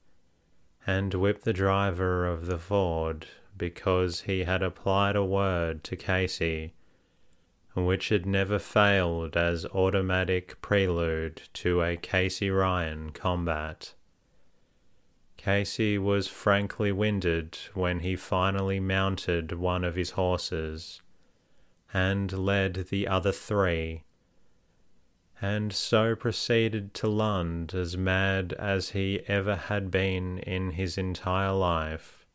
and 0.86 1.14
whip 1.14 1.44
the 1.44 1.54
driver 1.54 2.26
of 2.26 2.44
the 2.44 2.58
Ford 2.58 3.26
because 3.56 4.20
he 4.22 4.44
had 4.44 4.62
applied 4.62 5.16
a 5.16 5.24
word 5.24 5.82
to 5.84 5.96
Casey 5.96 6.74
which 7.74 8.10
had 8.10 8.26
never 8.26 8.58
failed 8.58 9.34
as 9.34 9.64
automatic 9.66 10.60
prelude 10.60 11.40
to 11.54 11.82
a 11.82 11.96
Casey 11.96 12.50
Ryan 12.50 13.12
combat. 13.12 13.94
Casey 15.42 15.96
was 15.96 16.28
frankly 16.28 16.92
winded 16.92 17.56
when 17.72 18.00
he 18.00 18.14
finally 18.14 18.78
mounted 18.78 19.52
one 19.52 19.84
of 19.84 19.94
his 19.94 20.10
horses 20.10 21.00
and 21.94 22.30
led 22.30 22.88
the 22.90 23.08
other 23.08 23.32
three, 23.32 24.04
and 25.40 25.72
so 25.72 26.14
proceeded 26.14 26.92
to 26.92 27.08
Lund 27.08 27.72
as 27.72 27.96
mad 27.96 28.52
as 28.58 28.90
he 28.90 29.20
ever 29.28 29.56
had 29.56 29.90
been 29.90 30.40
in 30.40 30.72
his 30.72 30.98
entire 30.98 31.52
life. 31.52 32.26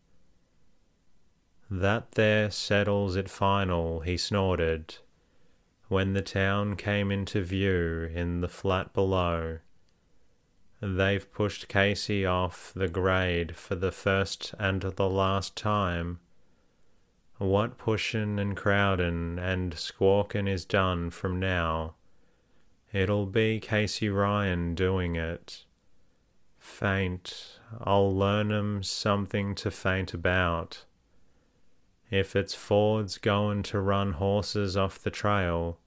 That 1.70 2.14
there 2.14 2.50
settles 2.50 3.16
it 3.16 3.30
final, 3.30 4.00
he 4.00 4.18
snorted, 4.18 4.96
when 5.90 6.14
the 6.14 6.24
town 6.24 6.76
came 6.76 7.12
into 7.12 7.44
view 7.44 8.10
in 8.12 8.42
the 8.42 8.50
flat 8.50 8.94
below. 8.94 9.60
They've 10.82 11.32
pushed 11.32 11.68
Casey 11.68 12.26
off 12.26 12.72
the 12.76 12.88
grade 12.88 13.56
for 13.56 13.76
the 13.76 13.92
first 13.92 14.54
and 14.60 14.82
the 14.82 15.10
last 15.10 15.56
time. 15.56 16.20
What 17.38 17.78
pushin' 17.78 18.40
and 18.40 18.56
crowdin' 18.56 19.40
and 19.40 19.74
squawkin' 19.78 20.48
is 20.48 20.66
done 20.66 21.10
from 21.10 21.40
now. 21.40 21.96
It'll 22.94 23.26
be 23.26 23.60
Casey 23.60 24.10
Ryan 24.10 24.74
doing 24.74 25.16
it. 25.16 25.66
Faint, 26.58 27.60
I'll 27.82 28.16
learn 28.16 28.52
'em 28.52 28.84
something 28.84 29.54
to 29.56 29.70
faint 29.70 30.14
about. 30.14 30.86
If 32.10 32.36
it's 32.36 32.54
Ford's 32.54 33.18
goin' 33.18 33.64
to 33.64 33.80
run 33.80 34.14
horses 34.14 34.78
off 34.78 35.00
the 35.00 35.12
trail, 35.12 35.80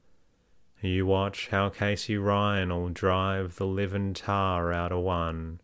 you 0.80 1.06
watch 1.06 1.48
how 1.48 1.68
Casey 1.68 2.16
Ryan'll 2.16 2.90
drive 2.90 3.56
the 3.56 3.66
livin' 3.66 4.14
tar 4.14 4.72
out 4.72 4.92
o' 4.92 5.00
one. 5.00 5.60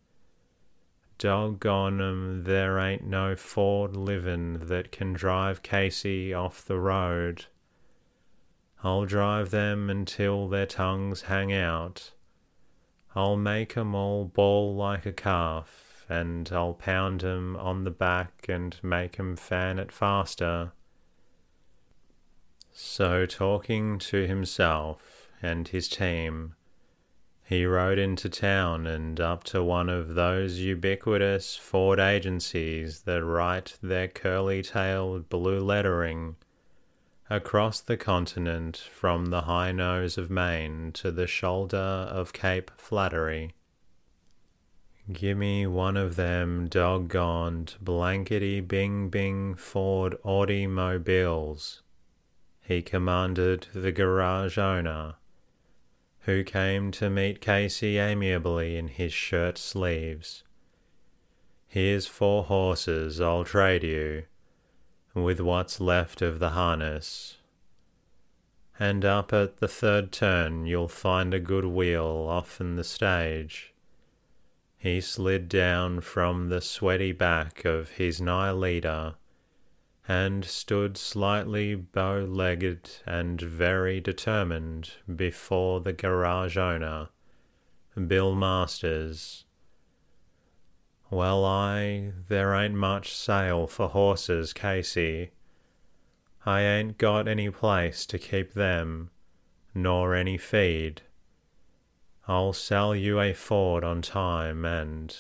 Doggone 1.18 2.00
'em, 2.00 2.44
there 2.44 2.79
ain't 2.79 3.05
no 3.05 3.37
Ford 3.37 3.96
livin' 3.96 4.66
that 4.66 4.90
can 4.90 5.12
drive 5.12 5.62
Casey 5.62 6.35
off 6.35 6.64
the 6.64 6.79
road. 6.79 7.46
I'll 8.83 9.07
drive 9.07 9.50
them 9.50 9.88
until 9.88 10.48
their 10.48 10.66
tongues 10.66 11.22
hang 11.22 11.53
out. 11.53 12.12
I'll 13.14 13.37
make 13.37 13.77
'em 13.77 13.94
all 13.94 14.24
bawl 14.24 14.74
like 14.74 15.07
a 15.07 15.12
calf 15.12 16.05
and 16.09 16.50
I'll 16.53 16.74
pound 16.74 17.22
'em 17.24 17.57
on 17.57 17.85
the 17.85 17.90
back 17.90 18.46
and 18.48 18.77
make 18.83 19.18
'em 19.18 19.37
fan 19.37 19.79
it 19.79 19.92
faster. 19.92 20.72
So, 22.86 23.24
talking 23.24 23.98
to 24.10 24.26
himself 24.26 25.28
and 25.40 25.66
his 25.66 25.88
team, 25.88 26.54
he 27.42 27.64
rode 27.64 27.98
into 27.98 28.28
town 28.28 28.86
and 28.86 29.18
up 29.18 29.42
to 29.44 29.64
one 29.64 29.88
of 29.88 30.14
those 30.14 30.58
ubiquitous 30.58 31.56
Ford 31.56 31.98
agencies 31.98 33.00
that 33.00 33.24
write 33.24 33.78
their 33.82 34.06
curly 34.06 34.62
tailed 34.62 35.30
blue 35.30 35.60
lettering 35.60 36.36
across 37.30 37.80
the 37.80 37.96
continent 37.96 38.76
from 38.76 39.26
the 39.26 39.42
high 39.42 39.72
nose 39.72 40.18
of 40.18 40.30
Maine 40.30 40.92
to 40.92 41.10
the 41.10 41.26
shoulder 41.26 41.76
of 41.76 42.34
Cape 42.34 42.70
Flattery. 42.76 43.54
Gimme 45.10 45.66
one 45.66 45.96
of 45.96 46.16
them 46.16 46.68
doggoned 46.68 47.76
blankety 47.80 48.60
bing 48.60 49.08
bing 49.08 49.54
Ford 49.54 50.16
automobiles, 50.22 51.80
he 52.64 52.83
commanded 52.83 53.66
the 53.74 53.92
garage 53.92 54.59
owner, 54.59 55.14
who 56.20 56.42
came 56.42 56.90
to 56.90 57.11
meet 57.11 57.40
Casey 57.40 57.98
amiably 57.98 58.77
in 58.77 58.88
his 58.88 59.12
shirt 59.12 59.59
sleeves. 59.59 60.42
Here's 61.66 62.07
four 62.07 62.44
horses 62.44 63.20
I'll 63.20 63.44
trade 63.44 63.85
you, 63.85 64.24
with 65.12 65.40
what's 65.40 65.81
left 65.81 66.22
of 66.22 66.38
the 66.38 66.50
harness. 66.50 67.37
And 68.79 69.05
up 69.05 69.33
at 69.33 69.59
the 69.59 69.68
third 69.68 70.11
turn 70.11 70.66
you'll 70.66 70.88
find 70.88 71.33
a 71.33 71.40
good 71.40 71.66
wheel 71.66 72.27
off 72.29 72.61
in 72.61 72.77
the 72.77 72.85
stage 72.85 73.74
he 74.85 75.00
slid 75.00 75.48
down 75.48 75.98
from 75.98 76.50
the 76.50 76.61
sweaty 76.61 77.11
back 77.11 77.64
of 77.64 77.92
his 77.92 78.20
nigh 78.20 78.53
leader 78.53 79.14
and 80.06 80.44
stood 80.44 80.98
slightly 80.98 81.74
bow 81.74 82.18
legged 82.18 82.90
and 83.06 83.40
very 83.40 84.00
determined 84.00 84.90
before 85.14 85.80
the 85.80 85.92
garage 85.92 86.56
owner, 86.56 87.08
Bill 88.06 88.34
Masters. 88.34 89.44
Well, 91.10 91.44
I, 91.44 92.12
there 92.28 92.54
ain't 92.54 92.74
much 92.74 93.14
sale 93.14 93.66
for 93.66 93.88
horses, 93.88 94.52
Casey. 94.52 95.30
I 96.44 96.60
ain't 96.62 96.98
got 96.98 97.26
any 97.26 97.48
place 97.50 98.04
to 98.06 98.18
keep 98.18 98.52
them, 98.52 99.10
nor 99.74 100.14
any 100.14 100.36
feed. 100.36 101.02
I'll 102.28 102.52
sell 102.52 102.94
you 102.94 103.20
a 103.20 103.32
Ford 103.32 103.84
on 103.84 104.02
time 104.02 104.64
and. 104.64 105.16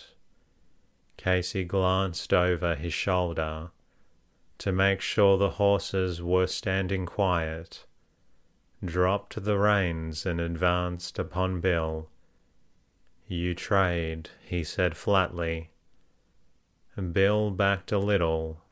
Casey 1.16 1.64
glanced 1.64 2.34
over 2.34 2.74
his 2.74 2.92
shoulder 2.92 3.70
to 4.64 4.72
make 4.72 5.02
sure 5.02 5.36
the 5.36 5.60
horses 5.60 6.22
were 6.22 6.46
standing 6.46 7.04
quiet, 7.04 7.84
dropped 8.82 9.44
the 9.44 9.58
reins 9.58 10.24
and 10.24 10.40
advanced 10.40 11.18
upon 11.18 11.60
Bill. 11.60 12.08
You 13.28 13.54
trade, 13.54 14.30
he 14.42 14.64
said 14.64 14.96
flatly. 14.96 15.68
Bill 17.12 17.50
backed 17.50 17.92
a 17.92 17.98
little. 17.98 18.62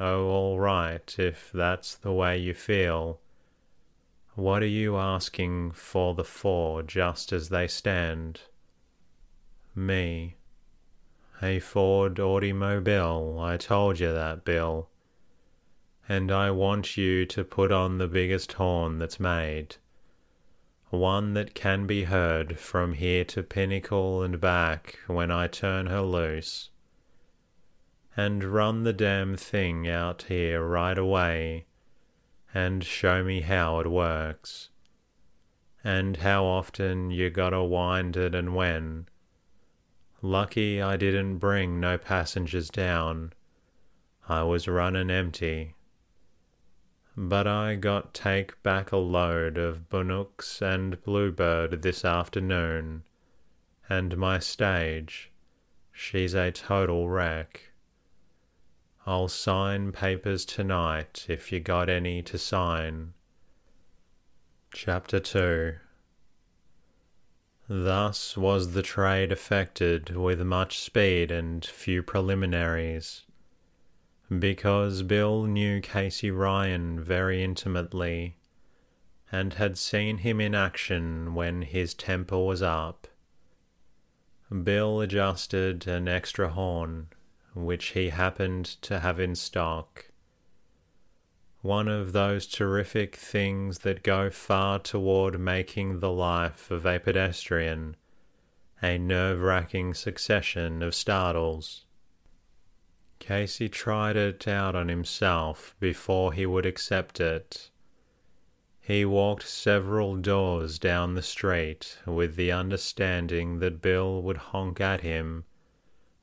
Oh, 0.00 0.28
all 0.30 0.60
right, 0.60 1.14
if 1.18 1.50
that's 1.52 1.94
the 1.94 2.14
way 2.14 2.38
you 2.38 2.54
feel. 2.54 3.20
What 4.34 4.62
are 4.62 4.66
you 4.66 4.96
asking 4.96 5.72
for 5.72 6.14
the 6.14 6.24
four 6.24 6.82
just 6.82 7.34
as 7.34 7.50
they 7.50 7.66
stand? 7.66 8.40
Me. 9.74 10.36
A 11.42 11.58
Ford 11.58 12.18
automobile, 12.18 13.36
I 13.38 13.58
told 13.58 14.00
you 14.00 14.10
that, 14.10 14.42
Bill. 14.42 14.88
And 16.08 16.32
I 16.32 16.50
want 16.50 16.96
you 16.96 17.26
to 17.26 17.44
put 17.44 17.70
on 17.70 17.98
the 17.98 18.08
biggest 18.08 18.54
horn 18.54 18.98
that's 18.98 19.20
made. 19.20 19.76
One 20.90 21.34
that 21.34 21.54
can 21.54 21.86
be 21.86 22.04
heard 22.04 22.58
from 22.58 22.94
here 22.94 23.24
to 23.26 23.42
Pinnacle 23.42 24.22
and 24.22 24.40
back 24.40 24.98
when 25.06 25.30
I 25.30 25.48
turn 25.48 25.86
her 25.86 26.00
loose. 26.00 26.70
And 28.16 28.42
run 28.42 28.84
the 28.84 28.94
damn 28.94 29.36
thing 29.36 29.86
out 29.86 30.22
here 30.28 30.64
right 30.64 30.96
away 30.96 31.66
and 32.54 32.82
show 32.82 33.22
me 33.22 33.42
how 33.42 33.78
it 33.78 33.90
works, 33.90 34.70
and 35.84 36.18
how 36.18 36.44
often 36.44 37.10
you 37.10 37.30
gotta 37.30 37.62
wind 37.62 38.16
it 38.16 38.34
and 38.34 38.54
when. 38.54 39.06
Lucky 40.22 40.80
I 40.82 40.96
didn't 40.96 41.38
bring 41.38 41.78
no 41.78 41.98
passengers 41.98 42.70
down. 42.70 43.32
I 44.28 44.42
was 44.42 44.66
running 44.66 45.10
empty. 45.10 45.74
But 47.20 47.48
I 47.48 47.74
got 47.74 48.14
take 48.14 48.62
back 48.62 48.92
a 48.92 48.96
load 48.96 49.58
of 49.58 49.88
bohunks 49.90 50.62
and 50.62 51.02
Bluebird 51.02 51.82
this 51.82 52.04
afternoon, 52.04 53.02
and 53.88 54.16
my 54.16 54.38
stage, 54.38 55.32
she's 55.90 56.32
a 56.32 56.52
total 56.52 57.08
wreck. 57.08 57.72
I'll 59.04 59.26
sign 59.26 59.90
papers 59.90 60.44
tonight 60.44 61.26
if 61.28 61.50
you 61.50 61.58
got 61.58 61.88
any 61.88 62.22
to 62.22 62.38
sign. 62.38 63.14
Chapter 64.72 65.18
2 65.18 65.74
Thus 67.68 68.36
was 68.36 68.74
the 68.74 68.82
trade 68.82 69.32
effected 69.32 70.14
with 70.16 70.40
much 70.42 70.78
speed 70.78 71.32
and 71.32 71.64
few 71.66 72.00
preliminaries. 72.00 73.22
Because 74.36 75.02
Bill 75.02 75.44
knew 75.44 75.80
Casey 75.80 76.30
Ryan 76.30 77.00
very 77.00 77.42
intimately, 77.42 78.36
and 79.32 79.54
had 79.54 79.78
seen 79.78 80.18
him 80.18 80.40
in 80.40 80.54
action 80.54 81.34
when 81.34 81.62
his 81.62 81.94
temper 81.94 82.38
was 82.38 82.60
up. 82.60 83.06
Bill 84.62 85.00
adjusted 85.00 85.86
an 85.86 86.08
extra 86.08 86.50
horn 86.50 87.08
which 87.54 87.88
he 87.88 88.10
happened 88.10 88.64
to 88.82 89.00
have 89.00 89.18
in 89.18 89.34
stock. 89.34 90.10
One 91.60 91.88
of 91.88 92.12
those 92.12 92.46
terrific 92.46 93.16
things 93.16 93.80
that 93.80 94.02
go 94.02 94.30
far 94.30 94.78
toward 94.78 95.40
making 95.40 96.00
the 96.00 96.12
life 96.12 96.70
of 96.70 96.86
a 96.86 96.98
pedestrian 96.98 97.96
a 98.80 98.96
nerve 98.96 99.40
wracking 99.40 99.92
succession 99.92 100.82
of 100.82 100.94
startles. 100.94 101.84
Casey 103.18 103.68
tried 103.68 104.16
it 104.16 104.46
out 104.48 104.74
on 104.74 104.88
himself 104.88 105.74
before 105.80 106.32
he 106.32 106.46
would 106.46 106.64
accept 106.64 107.20
it. 107.20 107.70
He 108.80 109.04
walked 109.04 109.46
several 109.46 110.16
doors 110.16 110.78
down 110.78 111.14
the 111.14 111.22
street 111.22 111.98
with 112.06 112.36
the 112.36 112.52
understanding 112.52 113.58
that 113.58 113.82
Bill 113.82 114.22
would 114.22 114.38
honk 114.38 114.80
at 114.80 115.02
him 115.02 115.44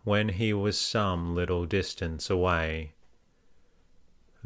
when 0.03 0.29
he 0.29 0.53
was 0.53 0.79
some 0.79 1.35
little 1.35 1.65
distance 1.65 2.29
away. 2.29 2.93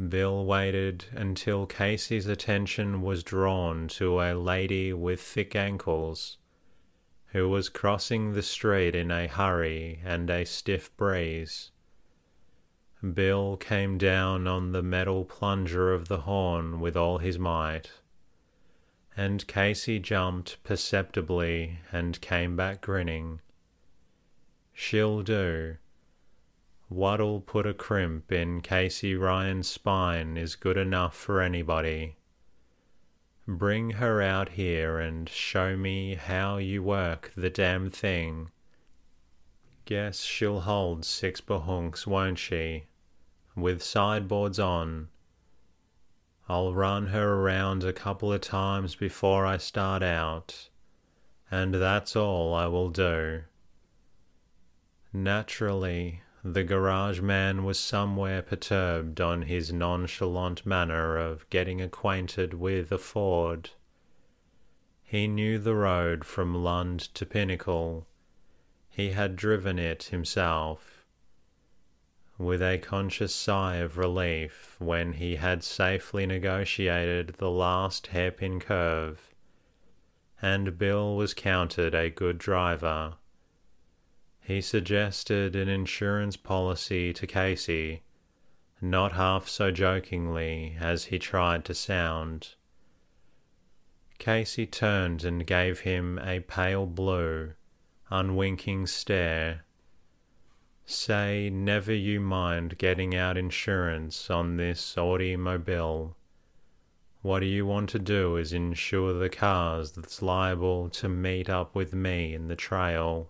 Bill 0.07 0.45
waited 0.45 1.05
until 1.11 1.65
Casey's 1.65 2.25
attention 2.27 3.01
was 3.01 3.23
drawn 3.23 3.87
to 3.89 4.21
a 4.21 4.33
lady 4.33 4.93
with 4.93 5.21
thick 5.21 5.55
ankles 5.55 6.37
who 7.27 7.47
was 7.47 7.69
crossing 7.69 8.33
the 8.33 8.41
street 8.41 8.95
in 8.95 9.11
a 9.11 9.27
hurry 9.27 10.01
and 10.03 10.29
a 10.29 10.45
stiff 10.45 10.95
breeze. 10.97 11.71
Bill 13.01 13.55
came 13.55 13.97
down 13.97 14.45
on 14.45 14.73
the 14.73 14.83
metal 14.83 15.23
plunger 15.23 15.93
of 15.93 16.09
the 16.09 16.21
horn 16.21 16.81
with 16.81 16.97
all 16.97 17.19
his 17.19 17.39
might, 17.39 17.91
and 19.15 19.47
Casey 19.47 19.99
jumped 19.99 20.61
perceptibly 20.63 21.79
and 21.93 22.19
came 22.19 22.57
back 22.57 22.81
grinning. 22.81 23.39
She'll 24.73 25.21
do. 25.23 25.77
What'll 26.89 27.39
put 27.39 27.65
a 27.65 27.73
crimp 27.73 28.31
in 28.31 28.61
Casey 28.61 29.15
Ryan's 29.15 29.69
spine 29.69 30.35
is 30.35 30.55
good 30.55 30.77
enough 30.77 31.15
for 31.15 31.41
anybody. 31.41 32.17
Bring 33.47 33.91
her 33.91 34.21
out 34.21 34.49
here 34.49 34.99
and 34.99 35.29
show 35.29 35.77
me 35.77 36.15
how 36.15 36.57
you 36.57 36.83
work 36.83 37.31
the 37.35 37.49
damn 37.49 37.89
thing. 37.89 38.51
Guess 39.89 40.21
she'll 40.21 40.59
hold 40.59 41.03
six 41.03 41.41
bohunks, 41.41 42.05
won't 42.05 42.37
she? 42.37 42.83
With 43.55 43.81
sideboards 43.81 44.59
on. 44.59 45.07
I'll 46.47 46.75
run 46.75 47.07
her 47.07 47.33
around 47.33 47.83
a 47.83 47.91
couple 47.91 48.31
of 48.31 48.41
times 48.41 48.93
before 48.93 49.47
I 49.47 49.57
start 49.57 50.03
out, 50.03 50.69
and 51.49 51.73
that's 51.73 52.15
all 52.15 52.53
I 52.53 52.67
will 52.67 52.91
do. 52.91 53.45
Naturally, 55.11 56.21
the 56.43 56.63
garage 56.63 57.19
man 57.19 57.63
was 57.63 57.79
somewhere 57.79 58.43
perturbed 58.43 59.19
on 59.19 59.41
his 59.41 59.73
nonchalant 59.73 60.67
manner 60.67 61.17
of 61.17 61.49
getting 61.49 61.81
acquainted 61.81 62.53
with 62.53 62.91
a 62.91 62.99
Ford. 62.99 63.71
He 65.01 65.27
knew 65.27 65.57
the 65.57 65.73
road 65.73 66.25
from 66.25 66.53
Lund 66.63 66.99
to 67.15 67.25
Pinnacle. 67.25 68.05
He 68.89 69.11
had 69.11 69.35
driven 69.35 69.79
it 69.79 70.03
himself. 70.05 71.05
With 72.37 72.61
a 72.61 72.77
conscious 72.77 73.33
sigh 73.33 73.75
of 73.75 73.97
relief 73.97 74.75
when 74.79 75.13
he 75.13 75.35
had 75.35 75.63
safely 75.63 76.25
negotiated 76.25 77.35
the 77.37 77.51
last 77.51 78.07
hairpin 78.07 78.59
curve, 78.59 79.33
and 80.41 80.77
Bill 80.77 81.15
was 81.15 81.33
counted 81.33 81.93
a 81.93 82.09
good 82.09 82.37
driver 82.37 83.15
he 84.49 84.61
suggested 84.61 85.55
an 85.55 85.69
insurance 85.69 86.35
policy 86.35 87.13
to 87.13 87.27
Casey, 87.27 88.01
not 88.81 89.11
half 89.11 89.47
so 89.47 89.69
jokingly 89.69 90.75
as 90.79 91.05
he 91.05 91.19
tried 91.19 91.63
to 91.65 91.75
sound. 91.75 92.55
Casey 94.17 94.65
turned 94.65 95.23
and 95.23 95.45
gave 95.45 95.81
him 95.81 96.17
a 96.17 96.39
pale 96.39 96.87
blue, 96.87 97.53
unwinking 98.09 98.87
stare 98.87 99.63
Say 100.91 101.51
never 101.51 101.93
you 101.93 102.19
mind 102.19 102.79
getting 102.79 103.13
out 103.13 103.37
insurance 103.37 104.31
on 104.31 104.57
this 104.57 104.97
automobile. 104.97 106.17
What 107.21 107.43
you 107.43 107.67
want 107.67 107.89
to 107.91 107.99
do 107.99 108.37
is 108.37 108.53
insure 108.53 109.13
the 109.13 109.29
cars 109.29 109.91
that's 109.91 110.23
liable 110.23 110.89
to 110.89 111.07
meet 111.07 111.47
up 111.47 111.75
with 111.75 111.93
me 111.93 112.33
in 112.33 112.47
the 112.47 112.55
trail. 112.55 113.29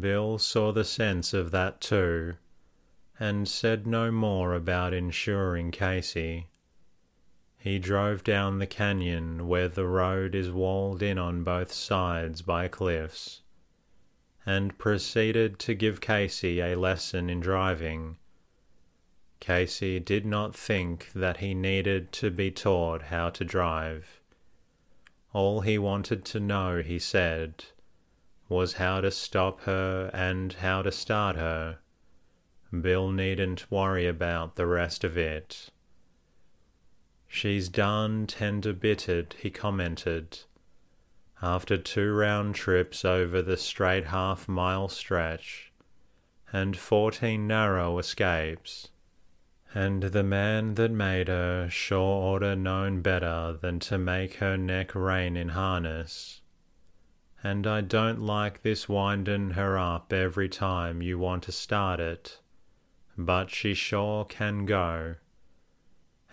Bill 0.00 0.38
saw 0.38 0.72
the 0.72 0.82
sense 0.82 1.34
of 1.34 1.50
that 1.50 1.82
too, 1.82 2.36
and 3.20 3.46
said 3.46 3.86
no 3.86 4.10
more 4.10 4.54
about 4.54 4.94
insuring 4.94 5.72
Casey. 5.72 6.46
He 7.66 7.80
drove 7.80 8.22
down 8.22 8.60
the 8.60 8.66
canyon 8.68 9.48
where 9.48 9.66
the 9.66 9.88
road 9.88 10.36
is 10.36 10.52
walled 10.52 11.02
in 11.02 11.18
on 11.18 11.42
both 11.42 11.72
sides 11.72 12.40
by 12.40 12.68
cliffs, 12.68 13.40
and 14.46 14.78
proceeded 14.78 15.58
to 15.58 15.74
give 15.74 16.00
Casey 16.00 16.60
a 16.60 16.76
lesson 16.76 17.28
in 17.28 17.40
driving. 17.40 18.18
Casey 19.40 19.98
did 19.98 20.24
not 20.24 20.54
think 20.54 21.10
that 21.12 21.38
he 21.38 21.54
needed 21.54 22.12
to 22.12 22.30
be 22.30 22.52
taught 22.52 23.02
how 23.02 23.30
to 23.30 23.44
drive. 23.44 24.20
All 25.32 25.62
he 25.62 25.76
wanted 25.76 26.24
to 26.26 26.38
know, 26.38 26.82
he 26.82 27.00
said, 27.00 27.64
was 28.48 28.74
how 28.74 29.00
to 29.00 29.10
stop 29.10 29.62
her 29.62 30.08
and 30.14 30.52
how 30.52 30.82
to 30.82 30.92
start 30.92 31.34
her. 31.34 31.80
Bill 32.80 33.10
needn't 33.10 33.68
worry 33.72 34.06
about 34.06 34.54
the 34.54 34.68
rest 34.68 35.02
of 35.02 35.18
it. 35.18 35.70
She's 37.36 37.68
done 37.68 38.26
tender 38.26 38.72
bitted, 38.72 39.34
he 39.38 39.50
commented, 39.50 40.38
after 41.42 41.76
two 41.76 42.14
round 42.14 42.54
trips 42.54 43.04
over 43.04 43.42
the 43.42 43.58
straight 43.58 44.06
half 44.06 44.48
mile 44.48 44.88
stretch 44.88 45.70
and 46.50 46.78
fourteen 46.78 47.46
narrow 47.46 47.98
escapes. 47.98 48.88
And 49.74 50.04
the 50.04 50.22
man 50.22 50.76
that 50.76 50.90
made 50.90 51.28
her 51.28 51.68
sure 51.68 51.98
oughter 52.22 52.56
known 52.56 53.02
better 53.02 53.52
than 53.60 53.80
to 53.80 53.98
make 53.98 54.36
her 54.36 54.56
neck 54.56 54.94
rein 54.94 55.36
in 55.36 55.50
harness 55.50 56.40
and 57.42 57.66
I 57.66 57.82
don't 57.82 58.22
like 58.22 58.62
this 58.62 58.88
windin' 58.88 59.50
her 59.52 59.76
up 59.76 60.10
every 60.10 60.48
time 60.48 61.02
you 61.02 61.18
want 61.18 61.42
to 61.42 61.52
start 61.52 62.00
it, 62.00 62.40
but 63.18 63.50
she 63.50 63.74
sure 63.74 64.24
can 64.24 64.64
go. 64.64 65.16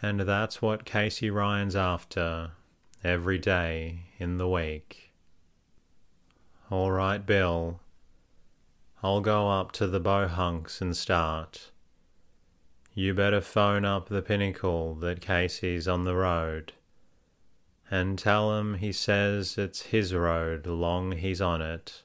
And 0.04 0.20
that's 0.20 0.62
what 0.62 0.84
Casey 0.84 1.30
Ryan's 1.30 1.78
after 1.78 2.52
every 3.06 3.38
day 3.39 4.08
in 4.18 4.38
the 4.38 4.50
week. 4.50 5.13
All 6.70 6.92
right, 6.92 7.26
Bill. 7.26 7.80
I'll 9.02 9.22
go 9.22 9.50
up 9.50 9.72
to 9.74 9.88
the 9.88 10.02
bohunks 10.02 10.82
and 10.82 10.96
start. 10.98 11.72
You 12.94 13.13
better 13.13 13.39
phone 13.39 13.86
up 13.86 14.10
the 14.10 14.22
pinnacle 14.22 14.94
that 14.96 15.22
Casey's 15.22 15.88
on 15.88 16.04
the 16.04 16.16
road 16.16 16.74
and 17.89 18.20
tell 18.20 18.58
him 18.60 18.76
he 18.76 18.92
says 18.92 19.58
it's 19.58 19.84
his 19.84 20.13
road 20.13 20.68
long 20.68 21.13
he's 21.13 21.39
on 21.39 21.62
it. 21.62 22.04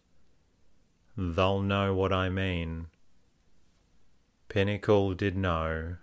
They'll 1.16 1.62
know 1.62 1.94
what 1.94 2.12
I 2.12 2.28
mean. 2.28 2.86
Pinnacle 4.48 5.14
did 5.14 5.36
know, 5.36 5.96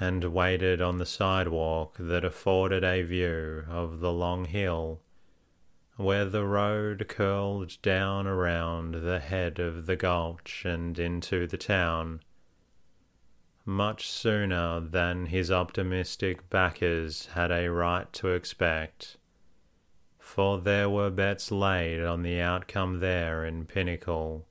and 0.00 0.24
waited 0.24 0.80
on 0.80 0.96
the 0.96 1.06
sidewalk 1.06 1.94
that 2.00 2.24
afforded 2.24 2.82
a 2.82 3.02
view 3.02 3.64
of 3.68 4.00
the 4.00 4.12
long 4.12 4.46
hill 4.46 5.00
where 5.96 6.24
the 6.24 6.46
road 6.46 7.06
curled 7.08 7.76
down 7.82 8.26
around 8.26 8.94
the 8.94 9.20
head 9.20 9.58
of 9.58 9.84
the 9.84 9.96
gulch 9.96 10.64
and 10.64 10.98
into 10.98 11.46
the 11.46 11.58
town. 11.58 12.20
Much 13.66 14.10
sooner 14.10 14.80
than 14.80 15.26
his 15.26 15.50
optimistic 15.50 16.48
backers 16.48 17.26
had 17.34 17.52
a 17.52 17.70
right 17.70 18.10
to 18.14 18.28
expect 18.28 19.18
for 20.30 20.58
there 20.58 20.88
were 20.88 21.10
bets 21.10 21.50
laid 21.50 22.00
on 22.04 22.22
the 22.22 22.40
outcome 22.40 23.00
there 23.00 23.44
in 23.44 23.66
Pinnacle. 23.66 24.46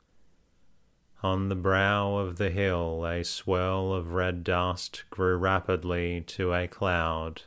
On 1.21 1.49
the 1.49 1.55
brow 1.55 2.15
of 2.15 2.37
the 2.37 2.49
hill, 2.49 3.05
a 3.05 3.25
swirl 3.25 3.93
of 3.93 4.13
red 4.13 4.43
dust 4.43 5.03
grew 5.09 5.35
rapidly 5.35 6.21
to 6.21 6.53
a 6.53 6.67
cloud. 6.67 7.41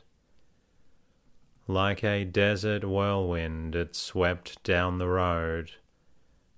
Like 1.67 2.03
a 2.03 2.23
desert 2.23 2.83
whirlwind, 2.83 3.75
it 3.75 3.95
swept 3.95 4.61
down 4.63 4.99
the 4.99 5.07
road, 5.07 5.71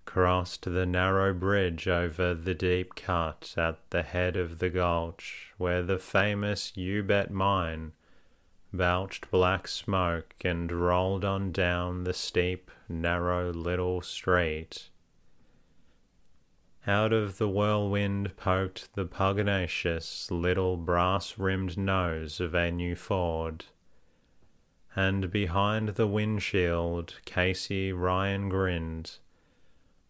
crossed 0.03 0.63
the 0.63 0.85
narrow 0.85 1.33
bridge 1.33 1.87
over 1.87 2.33
the 2.33 2.53
deep 2.53 2.95
cut 2.95 3.53
at 3.55 3.79
the 3.91 4.03
head 4.03 4.35
of 4.35 4.59
the 4.59 4.69
gulch 4.69 5.53
where 5.57 5.83
the 5.83 5.99
famous 5.99 6.75
U 6.75 7.01
Bet 7.01 7.31
mine 7.31 7.93
belched 8.73 9.31
black 9.31 9.69
smoke 9.69 10.35
and 10.43 10.69
rolled 10.69 11.23
on 11.23 11.53
down 11.53 12.03
the 12.03 12.13
steep, 12.13 12.69
narrow 12.89 13.53
little 13.53 14.01
street. 14.01 14.89
Out 16.87 17.13
of 17.13 17.39
the 17.39 17.49
whirlwind 17.49 18.37
poked 18.37 18.93
the 18.93 19.05
pugnacious 19.05 20.29
little 20.29 20.77
brass 20.77 21.35
rimmed 21.35 21.79
nose 21.79 22.39
of 22.39 22.53
a 22.53 22.69
new 22.71 22.95
Ford. 22.95 23.65
And 24.95 25.31
behind 25.31 25.89
the 25.89 26.05
windshield, 26.05 27.15
Casey 27.25 27.91
Ryan 27.91 28.49
grinned, 28.49 29.17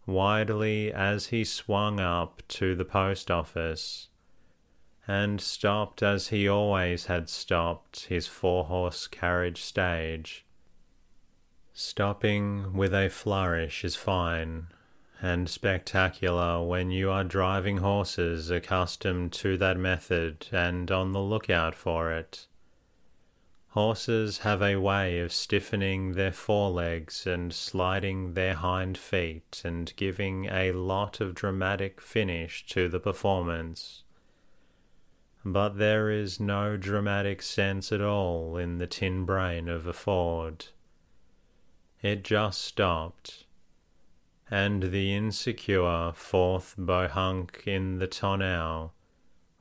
widely 0.04 0.92
as 0.92 1.28
he 1.28 1.44
swung 1.44 1.98
up 1.98 2.42
to 2.48 2.74
the 2.74 2.84
post 2.84 3.30
office 3.30 4.08
and 5.08 5.40
stopped 5.40 6.02
as 6.02 6.28
he 6.28 6.46
always 6.46 7.06
had 7.06 7.30
stopped 7.30 8.06
his 8.06 8.26
four 8.26 8.64
horse 8.64 9.06
carriage 9.06 9.62
stage. 9.62 10.44
Stopping 11.72 12.74
with 12.74 12.92
a 12.92 13.08
flourish 13.08 13.82
is 13.82 13.96
fine 13.96 14.66
and 15.20 15.48
spectacular 15.48 16.62
when 16.62 16.90
you 16.90 17.10
are 17.10 17.24
driving 17.24 17.78
horses 17.78 18.50
accustomed 18.50 19.32
to 19.32 19.56
that 19.56 19.76
method 19.76 20.46
and 20.52 20.90
on 20.90 21.12
the 21.12 21.20
lookout 21.20 21.74
for 21.74 22.12
it. 22.12 22.46
Horses 23.68 24.38
have 24.38 24.62
a 24.62 24.76
way 24.76 25.18
of 25.20 25.32
stiffening 25.32 26.12
their 26.12 26.32
forelegs 26.32 27.26
and 27.26 27.52
sliding 27.52 28.34
their 28.34 28.54
hind 28.54 28.96
feet 28.96 29.62
and 29.64 29.92
giving 29.96 30.46
a 30.46 30.72
lot 30.72 31.20
of 31.20 31.34
dramatic 31.34 32.00
finish 32.00 32.64
to 32.66 32.88
the 32.88 33.00
performance 33.00 34.04
but 35.52 35.78
there 35.78 36.10
is 36.10 36.40
no 36.40 36.76
dramatic 36.76 37.40
sense 37.40 37.92
at 37.92 38.00
all 38.00 38.56
in 38.56 38.78
the 38.78 38.86
tin 38.86 39.24
brain 39.24 39.68
of 39.68 39.86
a 39.86 39.92
Ford. 39.92 40.66
It 42.02 42.24
just 42.24 42.64
stopped, 42.64 43.45
and 44.50 44.84
the 44.84 45.14
insecure 45.14 46.12
fourth 46.14 46.74
bohunk 46.78 47.66
in 47.66 47.98
the 47.98 48.06
tonneau 48.06 48.92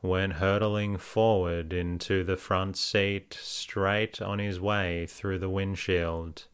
went 0.01 0.33
hurtling 0.33 0.97
forward 0.97 1.73
into 1.73 2.23
the 2.23 2.37
front 2.37 2.77
seat 2.77 3.35
straight 3.41 4.21
on 4.21 4.37
his 4.37 4.59
way 4.59 5.07
through 5.07 5.39
the 5.39 5.49
windshield. 5.49 6.45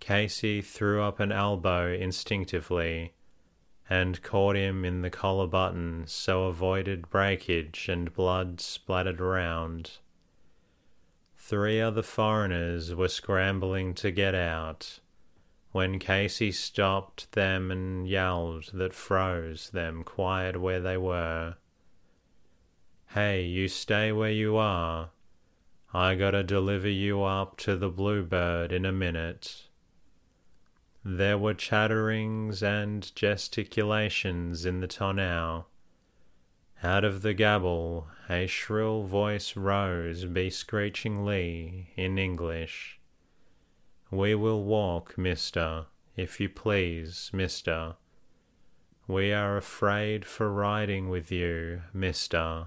Casey 0.00 0.60
threw 0.60 1.02
up 1.02 1.20
an 1.20 1.32
elbow 1.32 1.92
instinctively 1.92 3.14
and 3.88 4.22
caught 4.22 4.56
him 4.56 4.84
in 4.84 5.02
the 5.02 5.10
collar 5.10 5.46
button 5.46 6.04
so 6.06 6.44
avoided 6.44 7.08
breakage 7.10 7.88
and 7.88 8.12
blood 8.12 8.60
splattered 8.60 9.20
around. 9.20 9.98
Three 11.36 11.80
other 11.80 12.02
foreigners 12.02 12.94
were 12.94 13.08
scrambling 13.08 13.94
to 13.94 14.10
get 14.10 14.34
out 14.34 15.00
when 15.72 15.98
Casey 15.98 16.50
stopped 16.50 17.32
them 17.32 17.70
and 17.70 18.08
yelled 18.08 18.70
that 18.72 18.94
froze 18.94 19.70
them 19.70 20.02
quiet 20.02 20.60
where 20.60 20.80
they 20.80 20.96
were. 20.96 21.56
Hey, 23.14 23.42
you 23.42 23.68
stay 23.68 24.12
where 24.12 24.30
you 24.30 24.56
are. 24.56 25.10
I 25.92 26.14
gotta 26.14 26.44
deliver 26.44 26.88
you 26.88 27.22
up 27.22 27.56
to 27.58 27.76
the 27.76 27.88
Bluebird 27.88 28.72
in 28.72 28.84
a 28.84 28.92
minute. 28.92 29.64
There 31.04 31.38
were 31.38 31.54
chatterings 31.54 32.62
and 32.62 33.10
gesticulations 33.14 34.64
in 34.64 34.80
the 34.80 34.86
tonneau. 34.86 35.66
Out 36.82 37.04
of 37.04 37.22
the 37.22 37.34
gabble, 37.34 38.06
a 38.28 38.46
shrill 38.46 39.02
voice 39.02 39.56
rose 39.56 40.24
bescreechingly 40.24 41.86
in 41.96 42.18
English. 42.18 42.99
We 44.10 44.34
will 44.34 44.64
walk, 44.64 45.16
mister, 45.16 45.86
if 46.16 46.40
you 46.40 46.48
please, 46.48 47.30
mister. 47.32 47.94
We 49.06 49.32
are 49.32 49.56
afraid 49.56 50.24
for 50.24 50.52
riding 50.52 51.08
with 51.08 51.30
you, 51.30 51.82
mister. 51.92 52.66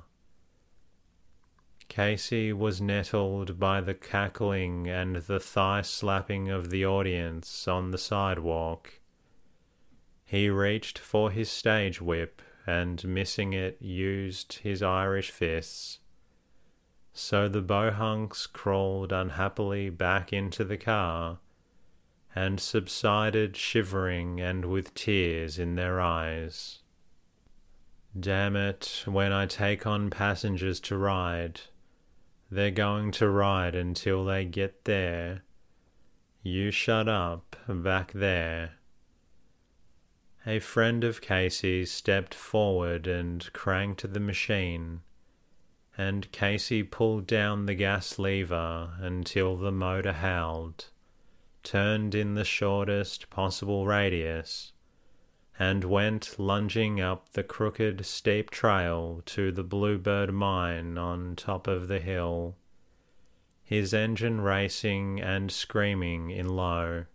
Casey 1.90 2.54
was 2.54 2.80
nettled 2.82 3.60
by 3.60 3.82
the 3.82 3.94
cackling 3.94 4.88
and 4.88 5.18
the 5.18 5.40
thigh 5.40 5.82
slapping 5.82 6.50
of 6.50 6.70
the 6.70 6.86
audience 6.86 7.68
on 7.68 7.92
the 7.92 7.98
sidewalk. 7.98 9.00
He 10.24 10.50
reached 10.50 10.98
for 10.98 11.30
his 11.30 11.52
stage 11.52 12.02
whip 12.02 12.42
and, 12.66 13.04
missing 13.06 13.52
it, 13.52 13.78
used 13.82 14.60
his 14.64 14.82
Irish 14.82 15.30
fists. 15.30 16.00
So 17.14 17.48
the 17.48 17.62
bohunks 17.62 18.52
crawled 18.52 19.14
unhappily 19.14 19.92
back 19.92 20.34
into 20.34 20.64
the 20.64 20.78
car 20.78 21.38
and 22.36 22.60
subsided 22.60 23.56
shivering 23.56 24.42
and 24.42 24.66
with 24.66 24.96
tears 24.96 25.60
in 25.60 25.76
their 25.76 26.02
eyes. 26.02 26.80
Damn 28.20 28.56
it, 28.56 29.04
when 29.06 29.32
I 29.32 29.46
take 29.46 29.86
on 29.86 30.10
passengers 30.10 30.80
to 30.82 30.98
ride, 30.98 31.62
they're 32.50 32.72
going 32.72 33.12
to 33.14 33.30
ride 33.30 33.76
until 33.76 34.26
they 34.26 34.46
get 34.46 34.86
there. 34.86 35.44
You 36.42 36.72
shut 36.72 37.08
up 37.08 37.56
back 37.68 38.12
there. 38.14 38.74
A 40.46 40.60
friend 40.60 41.04
of 41.04 41.22
Casey's 41.22 41.92
stepped 41.92 42.34
forward 42.36 43.08
and 43.08 43.52
cranked 43.54 44.14
the 44.14 44.20
machine, 44.20 45.02
and 45.98 46.32
Casey 46.32 46.82
pulled 46.84 47.28
down 47.28 47.66
the 47.66 47.76
gas 47.76 48.18
lever 48.18 48.94
until 49.00 49.56
the 49.56 49.72
motor 49.72 50.14
howled, 50.14 50.86
turned 51.62 52.16
in 52.16 52.34
the 52.34 52.44
shortest 52.44 53.30
possible 53.30 53.86
radius, 53.86 54.74
and 55.60 55.84
went 55.84 56.40
lunging 56.40 57.00
up 57.00 57.30
the 57.34 57.44
crooked, 57.44 58.06
steep 58.06 58.50
trail 58.50 59.22
to 59.26 59.52
the 59.52 59.64
Bluebird 59.64 60.34
mine 60.34 60.98
on 60.98 61.36
top 61.36 61.68
of 61.68 61.88
the 61.88 62.00
hill, 62.00 62.56
his 63.64 63.94
engine 63.94 64.42
racing 64.42 65.22
and 65.22 65.52
screaming 65.52 66.32
in 66.32 66.50
low. 66.50 67.06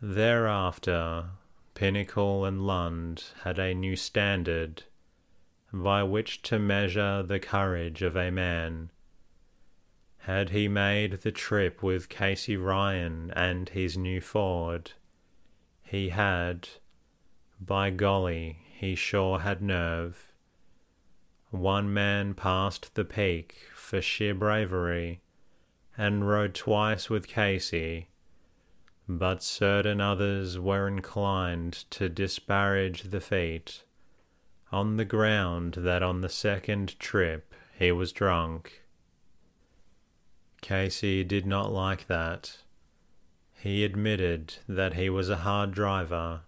Thereafter, 0.00 1.30
Pinnacle 1.74 2.44
and 2.44 2.66
Lund 2.66 3.24
had 3.42 3.58
a 3.58 3.74
new 3.74 3.96
standard 3.96 4.84
by 5.72 6.02
which 6.02 6.42
to 6.42 6.58
measure 6.58 7.22
the 7.22 7.40
courage 7.40 8.02
of 8.02 8.16
a 8.16 8.30
man. 8.30 8.90
Had 10.18 10.50
he 10.50 10.68
made 10.68 11.20
the 11.22 11.32
trip 11.32 11.82
with 11.82 12.08
Casey 12.08 12.56
Ryan 12.56 13.32
and 13.36 13.68
his 13.68 13.96
new 13.96 14.20
Ford? 14.20 14.92
He 15.82 16.10
had. 16.10 16.68
By 17.60 17.90
golly, 17.90 18.58
he 18.76 18.94
sure 18.94 19.40
had 19.40 19.62
nerve. 19.62 20.32
One 21.50 21.92
man 21.92 22.34
passed 22.34 22.94
the 22.94 23.04
peak 23.04 23.68
for 23.74 24.00
sheer 24.00 24.34
bravery 24.34 25.20
and 25.96 26.28
rode 26.28 26.54
twice 26.54 27.10
with 27.10 27.26
Casey 27.26 28.10
but 29.18 29.42
certain 29.42 30.00
others 30.00 30.56
were 30.58 30.86
inclined 30.86 31.72
to 31.90 32.08
disparage 32.08 33.04
the 33.04 33.20
feat, 33.20 33.82
on 34.72 34.96
the 34.96 35.04
ground 35.04 35.74
that 35.78 36.02
on 36.02 36.20
the 36.20 36.28
second 36.28 36.98
trip 36.98 37.54
he 37.78 37.90
was 37.90 38.12
drunk. 38.12 38.82
Casey 40.60 41.24
did 41.24 41.46
not 41.46 41.72
like 41.72 42.06
that. 42.06 42.58
He 43.54 43.84
admitted 43.84 44.54
that 44.68 44.94
he 44.94 45.10
was 45.10 45.28
a 45.28 45.38
hard 45.38 45.72
driver. 45.72 46.42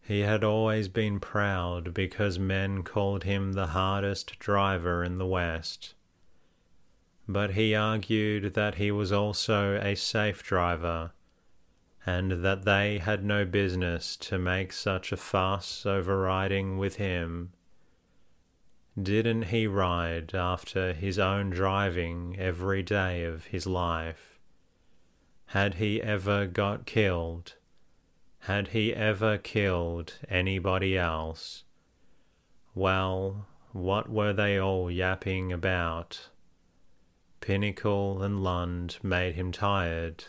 He 0.00 0.20
had 0.20 0.44
always 0.44 0.88
been 0.88 1.18
proud 1.18 1.94
because 1.94 2.38
men 2.38 2.82
called 2.82 3.24
him 3.24 3.52
the 3.54 3.68
hardest 3.68 4.38
driver 4.38 5.02
in 5.02 5.18
the 5.18 5.26
West. 5.26 5.94
But 7.26 7.52
he 7.52 7.74
argued 7.74 8.52
that 8.52 8.74
he 8.74 8.90
was 8.90 9.10
also 9.10 9.76
a 9.76 9.94
safe 9.94 10.42
driver 10.42 11.12
and 12.06 12.44
that 12.44 12.64
they 12.64 12.98
had 12.98 13.24
no 13.24 13.44
business 13.44 14.16
to 14.16 14.38
make 14.38 14.72
such 14.72 15.10
a 15.10 15.16
fuss 15.16 15.86
over 15.86 16.20
riding 16.20 16.76
with 16.76 16.96
him. 16.96 17.52
Didn't 19.00 19.44
he 19.44 19.66
ride 19.66 20.34
after 20.34 20.92
his 20.92 21.18
own 21.18 21.50
driving 21.50 22.36
every 22.38 22.82
day 22.82 23.24
of 23.24 23.46
his 23.46 23.66
life? 23.66 24.38
Had 25.46 25.74
he 25.74 26.02
ever 26.02 26.46
got 26.46 26.84
killed? 26.84 27.54
Had 28.40 28.68
he 28.68 28.94
ever 28.94 29.38
killed 29.38 30.18
anybody 30.28 30.98
else? 30.98 31.64
Well, 32.74 33.46
what 33.72 34.10
were 34.10 34.32
they 34.32 34.58
all 34.58 34.90
yapping 34.90 35.52
about? 35.52 36.28
Pinnacle 37.40 38.22
and 38.22 38.42
Lund 38.42 38.98
made 39.02 39.34
him 39.34 39.50
tired 39.50 40.24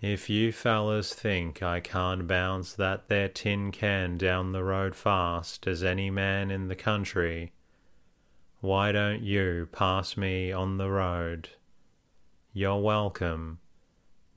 if 0.00 0.30
you 0.30 0.50
fellas 0.50 1.12
think 1.12 1.62
I 1.62 1.80
can't 1.80 2.26
bounce 2.26 2.72
that 2.72 3.08
there 3.08 3.28
tin 3.28 3.70
can 3.70 4.16
down 4.16 4.52
the 4.52 4.64
road 4.64 4.96
fast 4.96 5.66
as 5.66 5.84
any 5.84 6.10
man 6.10 6.50
in 6.50 6.68
the 6.68 6.74
country, 6.74 7.52
why 8.60 8.92
don't 8.92 9.22
you 9.22 9.68
pass 9.72 10.16
me 10.16 10.52
on 10.52 10.78
the 10.78 10.90
road? 10.90 11.50
You're 12.52 12.80
welcome. 12.80 13.58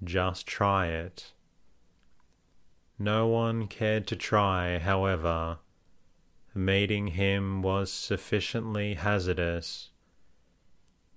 Just 0.03 0.45
try 0.45 0.87
it. 0.87 1.31
No 2.99 3.27
one 3.27 3.67
cared 3.67 4.05
to 4.07 4.15
try, 4.17 4.79
however. 4.79 5.59
Meeting 6.53 7.07
him 7.07 7.61
was 7.61 7.91
sufficiently 7.91 8.95
hazardous 8.95 9.89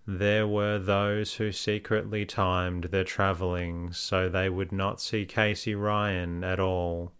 there 0.06 0.46
were 0.46 0.78
those 0.78 1.34
who 1.34 1.50
secretly 1.50 2.24
timed 2.24 2.84
their 2.84 3.02
travelling 3.02 3.92
so 3.92 4.28
they 4.28 4.48
would 4.48 4.70
not 4.70 5.00
see 5.00 5.26
Casey 5.26 5.74
Ryan 5.74 6.44
at 6.44 6.60
all. 6.60 7.12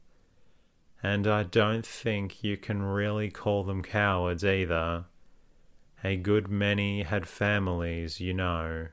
And 1.02 1.26
I 1.26 1.42
don't 1.42 1.84
think 1.84 2.44
you 2.44 2.56
can 2.56 2.82
really 2.82 3.28
call 3.28 3.64
them 3.64 3.82
cowards 3.82 4.44
either. 4.44 5.06
A 6.04 6.16
good 6.16 6.48
many 6.48 7.02
had 7.02 7.26
families, 7.26 8.20
you 8.20 8.32
know. 8.32 8.88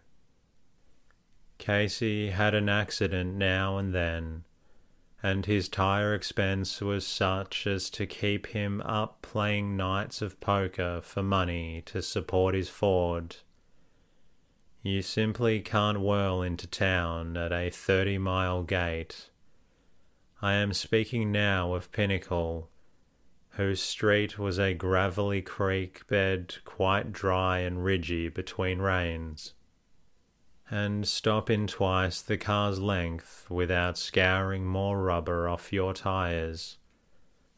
Casey 1.60 2.32
had 2.32 2.56
an 2.56 2.70
accident 2.70 3.36
now 3.36 3.78
and 3.78 3.94
then, 3.94 4.44
and 5.22 5.46
his 5.46 5.70
tire 5.70 6.16
expense 6.16 6.82
was 6.82 7.06
such 7.06 7.68
as 7.68 7.92
to 7.92 8.08
keep 8.08 8.48
him 8.48 8.82
up 8.82 9.22
playing 9.22 9.78
nights 9.78 10.22
of 10.22 10.40
poker 10.42 11.00
for 11.04 11.22
money 11.22 11.84
to 11.86 12.02
support 12.02 12.56
his 12.56 12.70
Ford. 12.70 13.38
You 14.86 15.02
simply 15.02 15.62
can't 15.62 16.02
whirl 16.02 16.42
into 16.42 16.68
town 16.68 17.38
at 17.38 17.54
a 17.54 17.70
30 17.70 18.18
mile 18.18 18.64
gait. 18.64 19.30
I 20.42 20.56
am 20.56 20.74
speaking 20.74 21.32
now 21.32 21.74
of 21.74 21.90
Pinnacle, 21.94 22.70
whose 23.52 23.82
street 23.82 24.38
was 24.38 24.60
a 24.60 24.74
gravelly 24.74 25.42
creek 25.42 26.06
bed 26.08 26.56
quite 26.66 27.14
dry 27.14 27.60
and 27.60 27.86
ridgy 27.86 28.28
between 28.28 28.80
rains, 28.80 29.54
and 30.70 31.08
stop 31.08 31.50
in 31.50 31.66
twice 31.66 32.22
the 32.22 32.38
car's 32.38 32.82
length 32.82 33.50
without 33.50 33.98
scouring 33.98 34.66
more 34.66 35.02
rubber 35.02 35.48
off 35.48 35.72
your 35.72 35.94
tires 35.94 36.78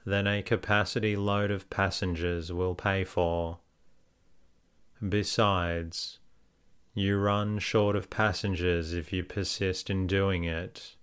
than 0.05 0.27
a 0.27 0.43
capacity 0.43 1.15
load 1.15 1.49
of 1.49 1.71
passengers 1.71 2.53
will 2.53 2.75
pay 2.75 3.03
for. 3.03 3.57
Besides, 5.09 6.19
you 6.95 7.17
run 7.17 7.59
short 7.59 7.95
of 7.95 8.09
passengers 8.09 8.93
if 8.93 9.11
you 9.11 9.23
persist 9.23 9.89
in 9.89 10.07
doing 10.07 10.45
it. 10.45 10.95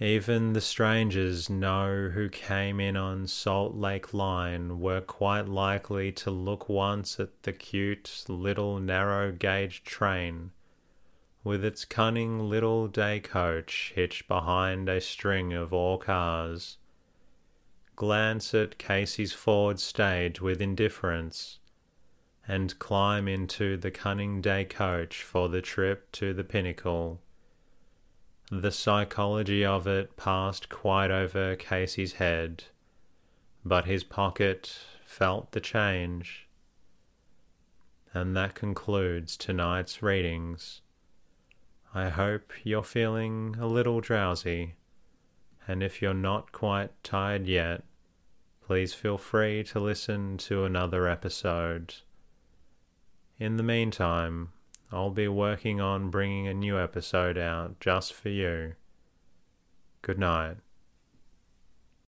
Even 0.00 0.54
the 0.54 0.60
strangers 0.60 1.48
know 1.48 2.10
who 2.12 2.28
came 2.28 2.80
in 2.80 2.96
on 2.96 3.26
Salt 3.26 3.74
Lake 3.74 4.12
Line 4.12 4.80
were 4.80 5.00
quite 5.00 5.46
likely 5.46 6.10
to 6.12 6.30
look 6.30 6.68
once 6.68 7.20
at 7.20 7.42
the 7.44 7.52
cute 7.52 8.24
little 8.28 8.80
narrow 8.80 9.30
gauge 9.30 9.84
train 9.84 10.50
with 11.46 11.64
its 11.64 11.84
cunning 11.84 12.40
little 12.50 12.88
day 12.88 13.20
coach 13.20 13.92
hitched 13.94 14.26
behind 14.26 14.88
a 14.88 15.00
string 15.00 15.52
of 15.52 15.72
all 15.72 15.96
cars, 15.96 16.76
glance 17.94 18.52
at 18.52 18.78
Casey's 18.78 19.32
Ford 19.32 19.78
stage 19.78 20.40
with 20.40 20.60
indifference 20.60 21.60
and 22.48 22.78
climb 22.78 23.26
into 23.26 23.76
the 23.76 23.90
cunning 23.90 24.40
day 24.40 24.64
coach 24.64 25.22
for 25.22 25.48
the 25.48 25.60
trip 25.60 26.10
to 26.12 26.32
the 26.32 26.44
pinnacle. 26.44 27.20
The 28.50 28.70
psychology 28.70 29.64
of 29.64 29.86
it 29.88 30.16
passed 30.16 30.68
quite 30.68 31.10
over 31.10 31.56
Casey's 31.56 32.14
head, 32.14 32.64
but 33.64 33.86
his 33.86 34.04
pocket 34.04 34.78
felt 35.04 35.50
the 35.52 35.60
change. 35.60 36.46
And 38.14 38.36
that 38.36 38.54
concludes 38.54 39.36
tonight's 39.36 40.02
readings. 40.02 40.80
I 41.92 42.10
hope 42.10 42.52
you're 42.62 42.84
feeling 42.84 43.56
a 43.58 43.66
little 43.66 44.00
drowsy, 44.00 44.74
and 45.66 45.82
if 45.82 46.00
you're 46.00 46.14
not 46.14 46.52
quite 46.52 46.90
tired 47.02 47.46
yet, 47.46 47.82
please 48.64 48.94
feel 48.94 49.18
free 49.18 49.64
to 49.64 49.80
listen 49.80 50.36
to 50.38 50.64
another 50.64 51.08
episode. 51.08 51.94
In 53.38 53.56
the 53.56 53.62
meantime, 53.62 54.52
I'll 54.90 55.10
be 55.10 55.28
working 55.28 55.80
on 55.80 56.10
bringing 56.10 56.46
a 56.48 56.54
new 56.54 56.78
episode 56.78 57.36
out 57.36 57.80
just 57.80 58.14
for 58.14 58.30
you. 58.30 58.74
Good 60.00 60.18
night. 60.18 60.56